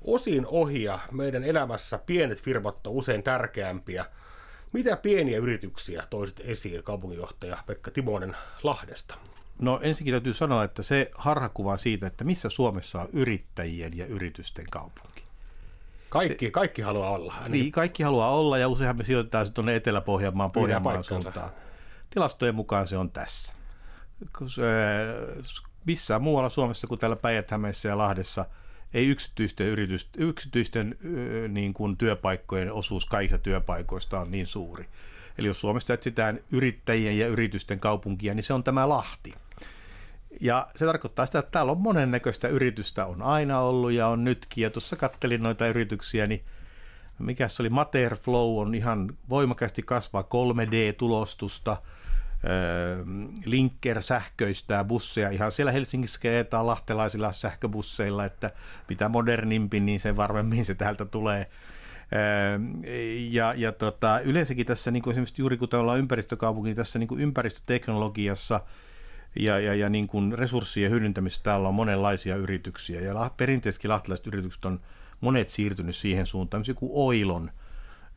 osin 0.05 0.47
ohi 0.47 0.83
ja 0.83 0.99
meidän 1.13 1.45
elämässä 1.45 1.99
pienet 1.99 2.43
firmat 2.43 2.87
on 2.87 2.93
usein 2.93 3.23
tärkeämpiä. 3.23 4.05
Mitä 4.73 4.97
pieniä 4.97 5.39
yrityksiä 5.39 6.07
toisit 6.11 6.41
esiin 6.45 6.83
kaupunginjohtaja 6.83 7.59
Pekka 7.67 7.91
Timonen 7.91 8.37
Lahdesta? 8.63 9.15
No 9.61 9.81
ensinnäkin 9.83 10.15
täytyy 10.15 10.35
sanoa, 10.35 10.65
että 10.65 10.83
se 10.83 11.11
harhakuva 11.15 11.77
siitä, 11.77 12.07
että 12.07 12.25
missä 12.25 12.49
Suomessa 12.49 13.01
on 13.01 13.09
yrittäjien 13.13 13.97
ja 13.97 14.07
yritysten 14.07 14.67
kaupunki. 14.71 15.23
Kaikki, 16.09 16.47
se, 16.47 16.51
kaikki 16.51 16.83
haluaa 16.83 17.11
olla. 17.11 17.33
Ainakin. 17.33 17.53
Niin, 17.53 17.73
kaikki 17.73 18.03
haluaa 18.03 18.31
olla 18.31 18.59
ja 18.59 18.69
useinhan 18.69 18.97
me 18.97 19.05
sijoitetaan 19.05 19.47
se 19.47 19.53
tuonne 19.53 19.77
Etelä-Pohjanmaan, 19.77 20.51
Pohjanmaan 20.51 21.05
suuntaan. 21.05 21.51
Tilastojen 22.11 22.55
mukaan 22.55 22.87
se 22.87 22.97
on 22.97 23.11
tässä. 23.11 23.53
Missään 25.85 26.23
muualla 26.23 26.49
Suomessa 26.49 26.87
kuin 26.87 27.01
täällä 27.01 27.17
päijät 27.17 27.51
ja 27.85 27.99
Lahdessa– 27.99 28.45
ei 28.95 29.09
yksityisten, 29.09 29.67
yritysten, 29.67 30.23
yksityisten 30.23 30.99
niin 31.49 31.75
kuin 31.75 31.97
työpaikkojen 31.97 32.73
osuus 32.73 33.07
kaikista 33.07 33.39
työpaikoista 33.39 34.21
on 34.21 34.31
niin 34.31 34.47
suuri. 34.47 34.89
Eli 35.39 35.47
jos 35.47 35.61
Suomessa 35.61 35.95
etsitään 35.95 36.41
yrittäjien 36.53 37.19
ja 37.19 37.29
yritysten 37.29 37.81
kaupunkia, 37.81 38.35
niin 38.35 38.43
se 38.43 38.53
on 38.53 38.65
tämä 38.65 38.89
Lahti. 38.89 39.35
Ja 40.41 40.67
se 40.77 40.87
tarkoittaa 40.87 41.27
sitä, 41.27 41.39
että 41.39 41.51
täällä 41.51 41.73
on 41.73 41.81
monennäköistä 41.81 42.49
yritystä, 42.49 43.07
on 43.07 43.23
aina 43.23 43.61
ollut 43.61 43.93
ja 43.93 44.09
on 44.09 44.25
nytkin. 44.25 44.63
Ja 44.63 44.71
tuossa 44.71 44.97
kattelin 44.97 45.43
noita 45.43 45.67
yrityksiä, 45.67 46.27
niin 46.27 46.45
mikä 47.19 47.49
se 47.49 47.63
oli, 47.63 47.71
Materflow 47.71 48.59
on 48.59 48.75
ihan 48.75 49.19
voimakkaasti 49.29 49.83
kasvaa 49.83 50.23
3D-tulostusta– 50.23 51.77
Linker 53.45 54.03
sähköistää 54.03 54.85
busseja 54.85 55.31
ihan 55.31 55.53
siellä 55.53 55.73
Helsingissä 55.73 56.21
keetaan 56.21 56.67
lahtelaisilla 56.67 57.33
sähköbusseilla, 57.33 58.25
että 58.25 58.51
mitä 58.89 59.09
modernimpi, 59.09 59.81
niin 59.81 60.01
sen 60.01 60.17
varmemmin 60.17 60.65
se 60.65 60.75
täältä 60.75 61.05
tulee. 61.05 61.47
Ja, 63.31 63.55
ja 63.57 63.73
tota, 63.73 64.21
yleensäkin 64.21 64.67
tässä, 64.67 64.91
niin 64.91 65.03
kuin 65.03 65.13
esimerkiksi 65.13 65.43
juuri 65.43 65.57
kun 65.57 65.69
ollaan 65.73 65.99
ympäristökaupunki, 65.99 66.69
niin 66.69 66.77
tässä 66.77 66.99
niin 66.99 67.09
kuin 67.09 67.21
ympäristöteknologiassa 67.21 68.61
ja, 69.37 69.59
ja, 69.59 69.75
ja 69.75 69.89
niin 69.89 70.07
kuin 70.07 70.39
resurssien 70.39 70.91
hyödyntämisessä 70.91 71.43
täällä 71.43 71.69
on 71.69 71.75
monenlaisia 71.75 72.37
yrityksiä. 72.37 73.01
Ja 73.01 73.31
perinteisesti 73.37 73.89
lahtelaiset 73.89 74.27
yritykset 74.27 74.65
on 74.65 74.81
monet 75.21 75.49
siirtynyt 75.49 75.97
siihen 75.97 76.27
suuntaan, 76.27 76.63
kuin 76.77 76.93
Oilon, 76.95 77.51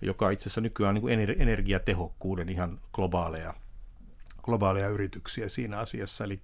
joka 0.01 0.29
itse 0.29 0.43
asiassa 0.43 0.62
nykyään 0.62 0.89
on 0.89 0.93
niin 0.95 1.01
kuin 1.01 1.41
energiatehokkuuden 1.41 2.49
ihan 2.49 2.79
globaaleja 2.93 3.53
globaaleja 4.43 4.89
yrityksiä 4.89 5.49
siinä 5.49 5.79
asiassa, 5.79 6.23
eli 6.23 6.41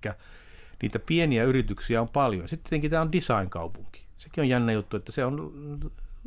niitä 0.82 1.00
pieniä 1.00 1.44
yrityksiä 1.44 2.02
on 2.02 2.10
paljon. 2.10 2.48
Sitten 2.48 2.70
tietenkin 2.70 2.92
tämä 2.92 3.02
on 3.02 3.12
design-kaupunki. 3.12 4.02
Sekin 4.18 4.42
on 4.42 4.50
jännä 4.50 4.72
juttu, 4.72 4.98
että 4.98 5.12
se 5.12 5.26
on, 5.26 5.52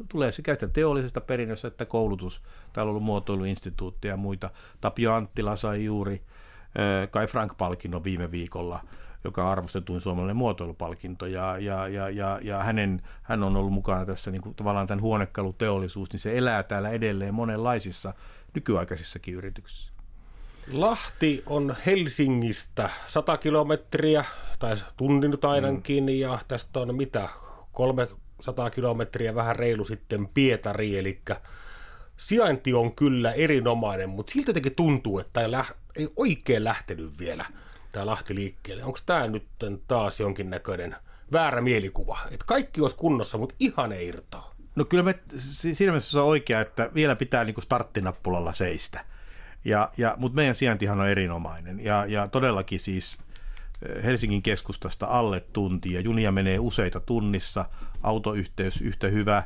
tulee 0.08 0.32
sekä 0.32 0.54
sitä 0.54 0.68
teollisesta 0.68 1.20
perinnöstä 1.20 1.68
että 1.68 1.84
koulutus. 1.84 2.42
Täällä 2.72 2.88
on 2.88 2.90
ollut 2.90 3.02
muotoiluinstituutteja 3.02 4.12
ja 4.12 4.16
muita. 4.16 4.50
Tapio 4.80 5.14
Anttila 5.14 5.56
sai 5.56 5.84
juuri 5.84 6.22
Kai 7.10 7.26
Frank-palkinnon 7.26 8.04
viime 8.04 8.30
viikolla, 8.30 8.80
joka 9.24 9.44
on 9.44 9.50
arvostetuin 9.50 10.00
suomalainen 10.00 10.36
muotoilupalkinto, 10.36 11.26
ja, 11.26 11.58
ja, 11.58 11.88
ja, 11.88 12.10
ja, 12.10 12.38
ja 12.42 12.58
hänen, 12.58 13.02
hän 13.22 13.42
on 13.42 13.56
ollut 13.56 13.72
mukana 13.72 14.06
tässä 14.06 14.30
niin 14.30 14.42
kuin, 14.42 14.54
tavallaan 14.54 14.86
tämän 14.86 15.02
huonekaluteollisuus, 15.02 16.12
niin 16.12 16.20
se 16.20 16.38
elää 16.38 16.62
täällä 16.62 16.90
edelleen 16.90 17.34
monenlaisissa 17.34 18.14
nykyaikaisissakin 18.54 19.34
yrityksissä. 19.34 19.91
Lahti 20.72 21.42
on 21.46 21.76
Helsingistä 21.86 22.90
100 23.06 23.36
kilometriä, 23.36 24.24
tai 24.58 24.76
tunnin 24.96 25.38
ainakin, 25.42 26.04
mm. 26.04 26.08
ja 26.08 26.38
tästä 26.48 26.80
on 26.80 26.94
mitä, 26.94 27.28
300 27.72 28.70
kilometriä 28.70 29.34
vähän 29.34 29.56
reilu 29.56 29.84
sitten 29.84 30.28
Pietari, 30.28 30.98
eli 30.98 31.20
sijainti 32.16 32.74
on 32.74 32.92
kyllä 32.92 33.32
erinomainen, 33.32 34.08
mutta 34.08 34.32
siltä 34.32 34.50
jotenkin 34.50 34.74
tuntuu, 34.74 35.18
että 35.18 35.40
ei, 35.40 35.50
lä- 35.50 35.64
ei 35.96 36.08
oikein 36.16 36.64
lähtenyt 36.64 37.18
vielä 37.18 37.44
tämä 37.92 38.06
Lahti 38.06 38.34
liikkeelle. 38.34 38.84
Onko 38.84 38.98
tämä 39.06 39.26
nyt 39.26 39.46
taas 39.88 40.20
jonkinnäköinen 40.20 40.96
väärä 41.32 41.60
mielikuva, 41.60 42.18
että 42.30 42.46
kaikki 42.46 42.80
olisi 42.80 42.96
kunnossa, 42.96 43.38
mutta 43.38 43.54
ihan 43.60 43.92
ei 43.92 44.08
irtoa? 44.08 44.52
No 44.76 44.84
kyllä 44.84 45.02
me, 45.02 45.18
siinä 45.36 45.92
mielessä 45.92 46.10
se 46.10 46.18
on 46.18 46.26
oikea, 46.26 46.60
että 46.60 46.90
vielä 46.94 47.16
pitää 47.16 47.44
niin 47.44 47.54
kuin 47.54 47.64
starttinappulalla 47.64 48.52
seistä. 48.52 49.04
Ja, 49.64 49.90
ja, 49.96 50.14
mutta 50.18 50.36
meidän 50.36 50.54
sijaintihan 50.54 51.00
on 51.00 51.08
erinomainen 51.08 51.84
ja, 51.84 52.06
ja 52.06 52.28
todellakin 52.28 52.80
siis 52.80 53.18
eh, 53.88 54.04
Helsingin 54.04 54.42
keskustasta 54.42 55.06
alle 55.06 55.40
tunti 55.40 55.92
ja 55.92 56.00
junia 56.00 56.32
menee 56.32 56.58
useita 56.58 57.00
tunnissa, 57.00 57.64
autoyhteys 58.02 58.80
yhtä 58.80 59.08
hyvä, 59.08 59.42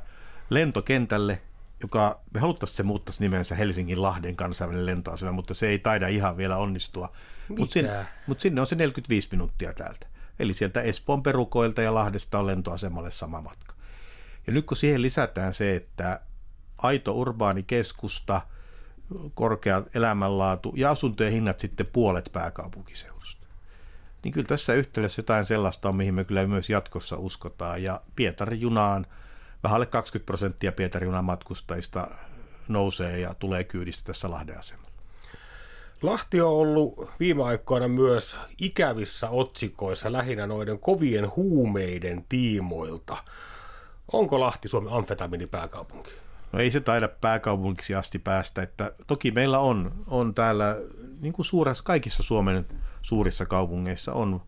lentokentälle, 0.51 1.43
joka 1.81 2.21
me 2.35 2.41
haluttaisiin 2.41 2.77
se 2.77 2.83
muuttaisi 2.83 3.23
nimensä 3.23 3.55
Helsingin 3.55 4.03
Lahden 4.03 4.37
kansainvälinen 4.37 4.87
lentoasema, 4.87 5.33
mutta 5.33 5.55
se 5.55 5.69
ei 5.69 5.79
taida 5.79 6.09
ihan 6.09 6.37
vielä 6.37 6.57
onnistua. 6.57 7.13
Mutta 7.49 7.73
sinne, 7.73 8.07
mut 8.27 8.41
sinne 8.41 8.61
on 8.61 8.67
se 8.67 8.75
45 8.75 9.29
minuuttia 9.33 9.73
täältä. 9.73 10.07
Eli 10.39 10.55
sieltä 10.55 10.83
Espoon 10.83 11.23
perukoilta 11.23 11.83
ja 11.83 11.95
Lahdesta 11.95 12.39
on 12.39 12.47
lentoasemalle 12.47 13.11
sama 13.11 13.43
matka. 13.43 13.75
Ja 14.47 14.53
nyt 14.53 14.67
kun 14.67 14.77
siihen 14.77 15.03
lisätään 15.03 15.55
se, 15.55 15.77
että 15.77 16.21
aito 16.79 17.13
urbaani 17.13 17.63
keskusta– 17.63 18.41
korkea 19.35 19.83
elämänlaatu 19.95 20.73
ja 20.77 20.91
asuntojen 20.91 21.33
hinnat 21.33 21.61
sitten 21.61 21.87
puolet 21.87 22.31
pääkaupunkiseudusta. 22.33 23.47
niin 24.25 24.33
kyllä 24.33 24.47
tässä 24.47 24.75
yhtälössä 24.75 25.21
jotain 25.21 25.45
sellaista 25.45 25.89
on, 25.89 25.97
mihin 25.97 26.15
me 26.15 26.25
kyllä 26.25 26.47
myös 26.47 26.71
jatkossa 26.71 27.17
uskotaan. 27.17 27.83
Ja 27.83 28.01
Pietarin 28.17 28.61
junaan 28.61 29.07
vähän 29.63 29.77
alle 29.77 29.87
20 29.87 30.27
prosenttia 30.27 30.73
Pietarin 30.73 31.07
junan 31.07 31.25
matkustajista 31.25 32.11
nousee 32.69 33.19
ja 33.19 33.35
tulee 33.35 33.65
kyydistä 33.65 34.05
tässä 34.05 34.31
Lahden 34.31 34.59
asemalla. 34.59 34.91
Lahti 36.03 36.41
on 36.41 36.53
ollut 36.53 37.11
viime 37.21 37.45
aikoina 37.45 37.89
myös 37.89 38.37
ikävissä 38.59 39.31
otsikoissa 39.31 40.13
lähinnä 40.13 40.47
noiden 40.47 40.79
kovien 40.79 41.37
huumeiden 41.37 42.25
tiimoilta. 42.29 43.17
Onko 44.13 44.41
Lahti 44.41 44.69
Suomen 44.69 44.93
amfetamiinipääkaupunki? 44.93 46.11
No 46.53 46.59
ei 46.59 46.71
se 46.71 46.81
taida 46.81 47.09
pääkaupunkiksi 47.09 47.95
asti 47.95 48.19
päästä. 48.19 48.63
Että 48.63 48.93
toki 49.07 49.31
meillä 49.31 49.59
on, 49.59 49.93
on 50.07 50.35
täällä, 50.35 50.77
niin 51.21 51.33
kuin 51.33 51.47
suuressa, 51.47 51.85
kaikissa 51.85 52.23
Suomen 52.23 52.67
suurissa 53.03 53.47
kaupungeissa 53.47 54.13
on 54.13 54.43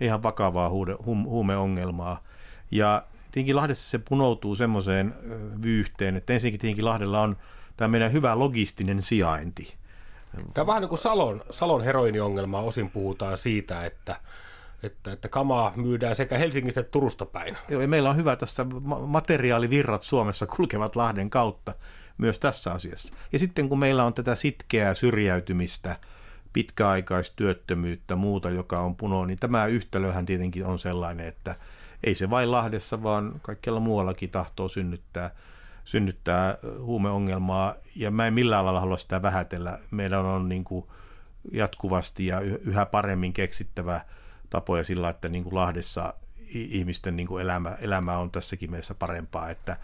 ihan 0.00 0.22
vakavaa 0.22 0.70
huude, 0.70 0.96
hum, 1.06 1.24
huumeongelmaa. 1.24 2.22
Ja 2.70 3.02
tietenkin 3.32 3.56
Lahdessa 3.56 3.90
se 3.90 3.98
punoutuu 3.98 4.54
semmoiseen 4.54 5.14
vyyhteen, 5.62 6.16
että 6.16 6.32
ensinnäkin 6.32 6.60
tietenkin 6.60 6.84
Lahdella 6.84 7.20
on 7.20 7.36
tämä 7.76 7.88
meidän 7.88 8.12
hyvä 8.12 8.38
logistinen 8.38 9.02
sijainti. 9.02 9.74
Tämä 10.32 10.62
on 10.62 10.66
vähän 10.66 10.82
niin 10.82 10.88
kuin 10.88 10.98
Salon, 10.98 11.42
Salon 11.50 11.84
heroiniongelma. 11.84 12.60
Osin 12.60 12.90
puhutaan 12.90 13.38
siitä, 13.38 13.86
että, 13.86 14.16
että, 14.82 15.12
että 15.12 15.28
kamaa 15.28 15.72
myydään 15.76 16.16
sekä 16.16 16.38
Helsingistä 16.38 16.80
että 16.80 16.90
Turusta 16.90 17.26
päin. 17.26 17.56
Joo, 17.68 17.80
ja 17.80 17.88
meillä 17.88 18.10
on 18.10 18.16
hyvä 18.16 18.36
tässä 18.36 18.66
materiaalivirrat 19.06 20.02
Suomessa 20.02 20.46
kulkevat 20.46 20.96
Lahden 20.96 21.30
kautta 21.30 21.74
myös 22.18 22.38
tässä 22.38 22.72
asiassa. 22.72 23.14
Ja 23.32 23.38
sitten 23.38 23.68
kun 23.68 23.78
meillä 23.78 24.04
on 24.04 24.14
tätä 24.14 24.34
sitkeää 24.34 24.94
syrjäytymistä, 24.94 25.96
pitkäaikaistyöttömyyttä, 26.52 28.16
muuta, 28.16 28.50
joka 28.50 28.80
on 28.80 28.96
puno, 28.96 29.26
niin 29.26 29.38
tämä 29.38 29.66
yhtälöhän 29.66 30.26
tietenkin 30.26 30.66
on 30.66 30.78
sellainen, 30.78 31.26
että 31.26 31.54
ei 32.04 32.14
se 32.14 32.30
vain 32.30 32.50
Lahdessa, 32.50 33.02
vaan 33.02 33.32
kaikkialla 33.42 33.80
muuallakin 33.80 34.30
tahtoo 34.30 34.68
synnyttää, 34.68 35.30
synnyttää 35.84 36.58
huumeongelmaa, 36.80 37.74
ja 37.96 38.10
mä 38.10 38.26
en 38.26 38.34
millään 38.34 38.64
lailla 38.64 38.80
halua 38.80 38.96
sitä 38.96 39.22
vähätellä. 39.22 39.78
Meidän 39.90 40.24
on 40.24 40.48
niin 40.48 40.64
kuin 40.64 40.86
jatkuvasti 41.52 42.26
ja 42.26 42.40
yhä 42.40 42.86
paremmin 42.86 43.32
keksittävä 43.32 44.00
tapoja 44.50 44.84
sillä, 44.84 45.08
että 45.08 45.28
niin 45.28 45.44
kuin 45.44 45.54
Lahdessa 45.54 46.14
ihmisten 46.54 47.16
niin 47.16 47.26
kuin 47.26 47.42
elämä, 47.42 47.76
elämä 47.80 48.18
on 48.18 48.30
tässäkin 48.30 48.70
mielessä 48.70 48.94
parempaa, 48.94 49.50
että, 49.50 49.76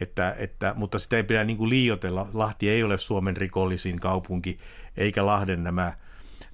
että, 0.00 0.36
että, 0.38 0.74
mutta 0.76 0.98
sitä 0.98 1.16
ei 1.16 1.24
pidä 1.24 1.44
niin 1.44 1.56
kuin 1.58 1.70
liioitella. 1.70 2.28
Lahti 2.34 2.70
ei 2.70 2.82
ole 2.82 2.98
Suomen 2.98 3.36
rikollisin 3.36 4.00
kaupunki, 4.00 4.58
eikä 4.96 5.26
Lahden 5.26 5.64
nämä, 5.64 5.92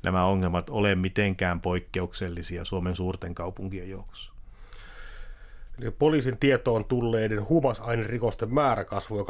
nämä 0.03 0.25
ongelmat 0.25 0.71
ole 0.71 0.95
mitenkään 0.95 1.61
poikkeuksellisia 1.61 2.65
Suomen 2.65 2.97
suurten 2.97 3.35
kaupunkien 3.35 3.91
joukossa. 3.91 4.35
Eli 5.79 5.91
poliisin 5.91 6.39
tietoon 6.39 6.85
tulleiden 6.85 7.49
huumausainerikosten 7.49 8.55
määrä 8.55 8.85
kasvoi 8.85 9.23
2010-2017 9.23 9.25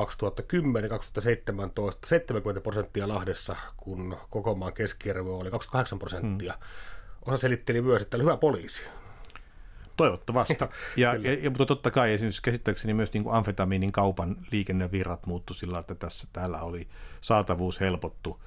70 2.07 2.61
prosenttia 2.61 3.09
Lahdessa, 3.09 3.57
kun 3.77 4.17
koko 4.31 4.55
maan 4.55 4.73
keskiarvo 4.73 5.39
oli 5.39 5.51
28 5.51 5.99
prosenttia. 5.99 6.53
Hmm. 6.53 6.63
Osa 7.27 7.37
selitteli 7.37 7.83
myös, 7.83 8.03
että 8.03 8.17
oli 8.17 8.25
hyvä 8.25 8.37
poliisi. 8.37 8.83
Toivottavasti. 9.97 10.57
ja, 10.97 11.15
ja, 11.15 11.35
ja, 11.35 11.51
mutta 11.51 11.67
totta 11.67 11.91
kai 11.91 12.13
esimerkiksi 12.13 12.43
käsittääkseni 12.43 12.95
myös 12.95 13.13
niin 13.13 13.25
kuin 13.25 13.35
amfetamiinin 13.35 13.93
kaupan 13.93 14.37
liikennevirrat 14.51 15.27
muuttu 15.27 15.55
sillä, 15.55 15.79
että 15.79 15.95
tässä 15.95 16.29
täällä 16.33 16.61
oli 16.61 16.89
saatavuus 17.21 17.81
helpottu. 17.81 18.41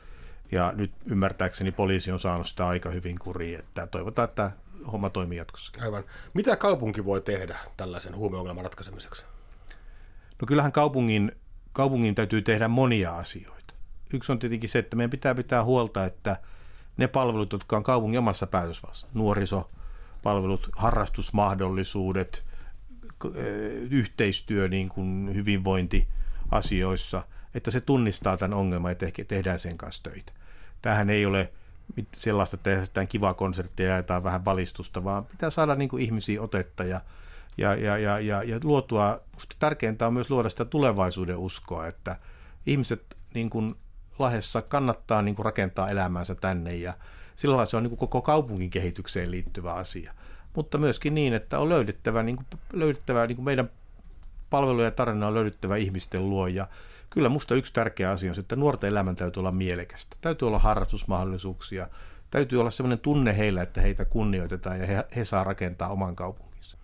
Ja 0.51 0.73
nyt 0.75 0.91
ymmärtääkseni 1.05 1.71
poliisi 1.71 2.11
on 2.11 2.19
saanut 2.19 2.47
sitä 2.47 2.67
aika 2.67 2.89
hyvin 2.89 3.19
kuriin, 3.19 3.59
että 3.59 3.87
toivotaan, 3.87 4.29
että 4.29 4.51
homma 4.91 5.09
toimii 5.09 5.37
jatkossa. 5.37 5.71
Aivan. 5.81 6.03
Mitä 6.33 6.55
kaupunki 6.55 7.05
voi 7.05 7.21
tehdä 7.21 7.57
tällaisen 7.77 8.15
huumeongelman 8.15 8.63
ratkaisemiseksi? 8.63 9.25
No 10.41 10.45
kyllähän 10.45 10.71
kaupungin, 10.71 11.31
kaupungin 11.73 12.15
täytyy 12.15 12.41
tehdä 12.41 12.67
monia 12.67 13.17
asioita. 13.17 13.73
Yksi 14.13 14.31
on 14.31 14.39
tietenkin 14.39 14.69
se, 14.69 14.79
että 14.79 14.95
meidän 14.95 15.09
pitää 15.09 15.35
pitää 15.35 15.63
huolta, 15.63 16.05
että 16.05 16.37
ne 16.97 17.07
palvelut, 17.07 17.51
jotka 17.51 17.77
on 17.77 17.83
kaupungin 17.83 18.19
omassa 18.19 18.47
päätösvallassa, 18.47 19.07
nuoriso, 19.13 19.69
palvelut, 20.23 20.69
harrastusmahdollisuudet, 20.75 22.43
yhteistyö 23.89 24.67
niin 24.67 24.89
kuin 24.89 25.31
hyvinvointiasioissa, 25.33 27.23
että 27.53 27.71
se 27.71 27.81
tunnistaa 27.81 28.37
tämän 28.37 28.57
ongelman 28.57 28.91
ja 28.91 29.25
tehdään 29.27 29.59
sen 29.59 29.77
kanssa 29.77 30.03
töitä. 30.03 30.31
Tähän 30.81 31.09
ei 31.09 31.25
ole 31.25 31.51
sellaista, 32.15 32.55
että 32.55 32.69
tehdään 32.69 33.07
kivaa 33.07 33.33
konserttia 33.33 33.85
ja 33.85 33.91
jaetaan 33.91 34.23
vähän 34.23 34.45
valistusta, 34.45 35.03
vaan 35.03 35.25
pitää 35.25 35.49
saada 35.49 35.75
niin 35.75 35.89
kuin 35.89 36.03
ihmisiä 36.03 36.41
otetta 36.41 36.83
ja, 36.83 37.01
ja, 37.57 37.75
ja, 37.75 37.97
ja, 37.97 38.19
ja, 38.19 38.43
ja 38.43 38.59
luotua, 38.63 39.19
tärkeintä 39.59 40.07
on 40.07 40.13
myös 40.13 40.29
luoda 40.29 40.49
sitä 40.49 40.65
tulevaisuuden 40.65 41.37
uskoa, 41.37 41.87
että 41.87 42.15
ihmiset 42.65 43.17
niin 43.33 43.49
kuin 43.49 43.75
Lahdessa 44.19 44.61
kannattaa 44.61 45.21
niin 45.21 45.35
kuin 45.35 45.45
rakentaa 45.45 45.89
elämäänsä 45.89 46.35
tänne 46.35 46.75
ja 46.75 46.93
sillä 47.35 47.55
lailla 47.55 47.69
se 47.69 47.77
on 47.77 47.83
niin 47.83 47.89
kuin 47.89 47.99
koko 47.99 48.21
kaupungin 48.21 48.69
kehitykseen 48.69 49.31
liittyvä 49.31 49.73
asia. 49.73 50.13
Mutta 50.55 50.77
myöskin 50.77 51.15
niin, 51.15 51.33
että 51.33 51.59
on 51.59 51.69
löydettävä, 51.69 52.23
niin 52.23 52.35
kuin, 52.35 52.45
löydettävä 52.73 53.27
niin 53.27 53.35
kuin 53.35 53.45
meidän 53.45 53.69
palveluja 54.49 54.87
ja 54.87 54.91
tarinaa 54.91 55.27
on 55.27 55.33
löydettävä 55.33 55.75
ihmisten 55.75 56.29
luo 56.29 56.47
ja 56.47 56.67
kyllä 57.09 57.29
musta 57.29 57.55
yksi 57.55 57.73
tärkeä 57.73 58.11
asia 58.11 58.31
on 58.31 58.35
se, 58.35 58.41
että 58.41 58.55
nuorten 58.55 58.89
elämän 58.89 59.15
täytyy 59.15 59.41
olla 59.41 59.51
mielekästä. 59.51 60.17
Täytyy 60.21 60.47
olla 60.47 60.59
harrastusmahdollisuuksia, 60.59 61.87
täytyy 62.31 62.59
olla 62.59 62.71
sellainen 62.71 62.99
tunne 62.99 63.37
heillä, 63.37 63.61
että 63.61 63.81
heitä 63.81 64.05
kunnioitetaan 64.05 64.79
ja 64.79 64.87
he, 64.87 65.05
he 65.15 65.25
saa 65.25 65.43
rakentaa 65.43 65.89
oman 65.89 66.15
kaupunkinsa. 66.15 66.76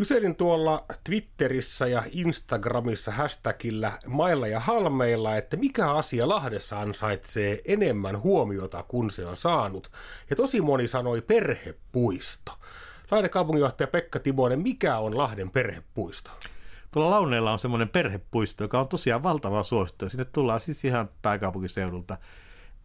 Kyselin 0.00 0.36
tuolla 0.36 0.84
Twitterissä 1.04 1.86
ja 1.86 2.02
Instagramissa 2.10 3.12
hashtagillä 3.12 3.92
mailla 4.06 4.48
ja 4.48 4.60
halmeilla, 4.60 5.36
että 5.36 5.56
mikä 5.56 5.90
asia 5.90 6.28
Lahdessa 6.28 6.80
ansaitsee 6.80 7.60
enemmän 7.64 8.22
huomiota 8.22 8.82
kuin 8.82 9.10
se 9.10 9.26
on 9.26 9.36
saanut. 9.36 9.90
Ja 10.30 10.36
tosi 10.36 10.60
moni 10.60 10.88
sanoi 10.88 11.20
perhepuisto. 11.20 12.52
Lahden 13.10 13.30
kaupunginjohtaja 13.30 13.86
Pekka 13.86 14.18
Timonen, 14.18 14.60
mikä 14.60 14.98
on 14.98 15.18
Lahden 15.18 15.50
perhepuisto? 15.50 16.30
Tuolla 16.90 17.10
Launeella 17.10 17.52
on 17.52 17.58
semmoinen 17.58 17.88
perhepuisto, 17.88 18.64
joka 18.64 18.80
on 18.80 18.88
tosiaan 18.88 19.22
valtava 19.22 19.62
suosittu. 19.62 20.08
Sinne 20.08 20.24
tullaan 20.24 20.60
siis 20.60 20.84
ihan 20.84 21.10
pääkaupunkiseudulta. 21.22 22.18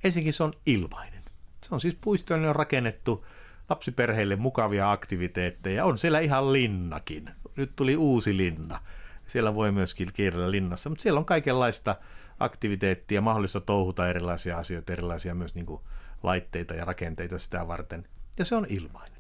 Ensinnäkin 0.04 0.34
se 0.34 0.44
on 0.44 0.54
ilmainen. 0.66 1.24
Se 1.62 1.76
on 1.76 1.82
siis 1.82 1.98
puisto, 2.02 2.34
on 2.34 2.56
rakennettu 2.56 3.26
lapsiperheille 3.70 4.36
mukavia 4.36 4.92
aktiviteetteja. 4.92 5.86
On 5.86 5.98
siellä 5.98 6.20
ihan 6.20 6.54
linnakin. 6.54 7.30
Nyt 7.56 7.72
tuli 7.76 7.98
uusi 7.98 8.38
linna. 8.38 8.80
Siellä 9.28 9.56
voi 9.56 9.72
myöskin 9.72 10.14
kierrellä 10.14 10.52
linnassa, 10.52 10.90
mutta 10.90 11.04
siellä 11.04 11.20
on 11.20 11.26
kaikenlaista 11.26 11.96
aktiviteettia, 12.40 13.22
mahdollista 13.22 13.62
touhuta 13.62 14.10
erilaisia 14.10 14.58
asioita, 14.58 14.94
erilaisia 14.94 15.36
myös 15.36 15.56
niin 15.56 15.66
kuin 15.66 15.82
laitteita 16.24 16.74
ja 16.74 16.86
rakenteita 16.86 17.40
sitä 17.40 17.68
varten. 17.68 18.08
Ja 18.40 18.46
se 18.46 18.56
on 18.56 18.66
ilmainen. 18.70 19.16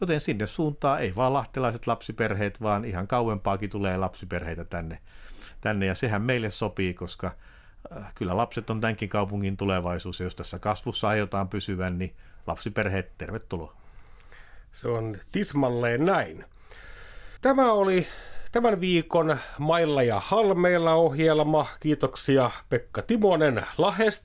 Joten 0.00 0.20
sinne 0.20 0.46
suuntaan 0.46 1.00
ei 1.00 1.16
vaan 1.16 1.32
lahtelaiset 1.32 1.86
lapsiperheet, 1.86 2.62
vaan 2.62 2.84
ihan 2.84 3.06
kauempaakin 3.06 3.70
tulee 3.70 3.96
lapsiperheitä 3.96 4.64
tänne. 4.64 4.98
tänne 5.60 5.86
ja 5.86 5.94
sehän 5.94 6.22
meille 6.22 6.50
sopii, 6.50 6.94
koska 6.94 7.30
äh, 7.96 8.14
kyllä 8.14 8.36
lapset 8.36 8.70
on 8.70 8.80
tämänkin 8.80 9.08
kaupungin 9.08 9.56
tulevaisuus, 9.56 10.20
ja 10.20 10.26
jos 10.26 10.34
tässä 10.34 10.58
kasvussa 10.58 11.08
aiotaan 11.08 11.48
pysyvän, 11.48 11.98
niin 11.98 12.16
lapsiperheet, 12.46 13.18
tervetuloa. 13.18 13.76
Se 14.72 14.88
on 14.88 15.18
tismalleen 15.32 16.04
näin. 16.04 16.44
Tämä 17.42 17.72
oli 17.72 18.06
tämän 18.52 18.80
viikon 18.80 19.36
Mailla 19.58 20.02
ja 20.02 20.20
Halmeilla 20.24 20.94
ohjelma. 20.94 21.66
Kiitoksia 21.80 22.50
Pekka 22.68 23.02
Timonen 23.02 23.66
Lahest. 23.78 24.24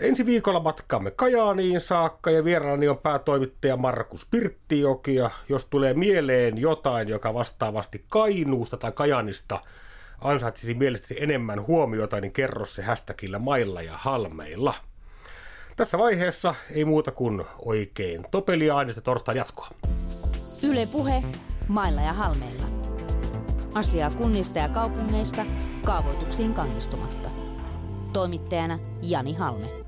Ensi 0.00 0.26
viikolla 0.26 0.60
matkaamme 0.60 1.10
Kajaaniin 1.10 1.80
saakka 1.80 2.30
ja 2.30 2.44
vieraani 2.44 2.88
on 2.88 2.98
päätoimittaja 2.98 3.76
Markus 3.76 4.26
Pirttijoki 4.30 5.14
ja 5.14 5.30
jos 5.48 5.66
tulee 5.66 5.94
mieleen 5.94 6.58
jotain, 6.58 7.08
joka 7.08 7.34
vastaavasti 7.34 8.04
Kainuusta 8.08 8.76
tai 8.76 8.92
Kajanista 8.92 9.60
ansaitsisi 10.20 10.74
mielestäsi 10.74 11.22
enemmän 11.22 11.66
huomiota, 11.66 12.20
niin 12.20 12.32
kerro 12.32 12.64
se 12.64 12.82
hashtagillä 12.82 13.38
mailla 13.38 13.82
ja 13.82 13.92
halmeilla. 13.96 14.74
Tässä 15.76 15.98
vaiheessa 15.98 16.54
ei 16.70 16.84
muuta 16.84 17.10
kuin 17.12 17.44
oikein 17.64 18.24
topeliaanista 18.30 19.00
torstain 19.00 19.38
jatkoa. 19.38 19.68
Yle 20.62 20.86
Puhe, 20.86 21.22
mailla 21.68 22.00
ja 22.00 22.12
halmeilla. 22.12 22.66
Asiaa 23.74 24.10
kunnista 24.10 24.58
ja 24.58 24.68
kaupungeista 24.68 25.46
kaavoituksiin 25.84 26.54
kannistumatta. 26.54 27.30
Toimittajana 28.12 28.78
Jani 29.02 29.34
Halme. 29.34 29.79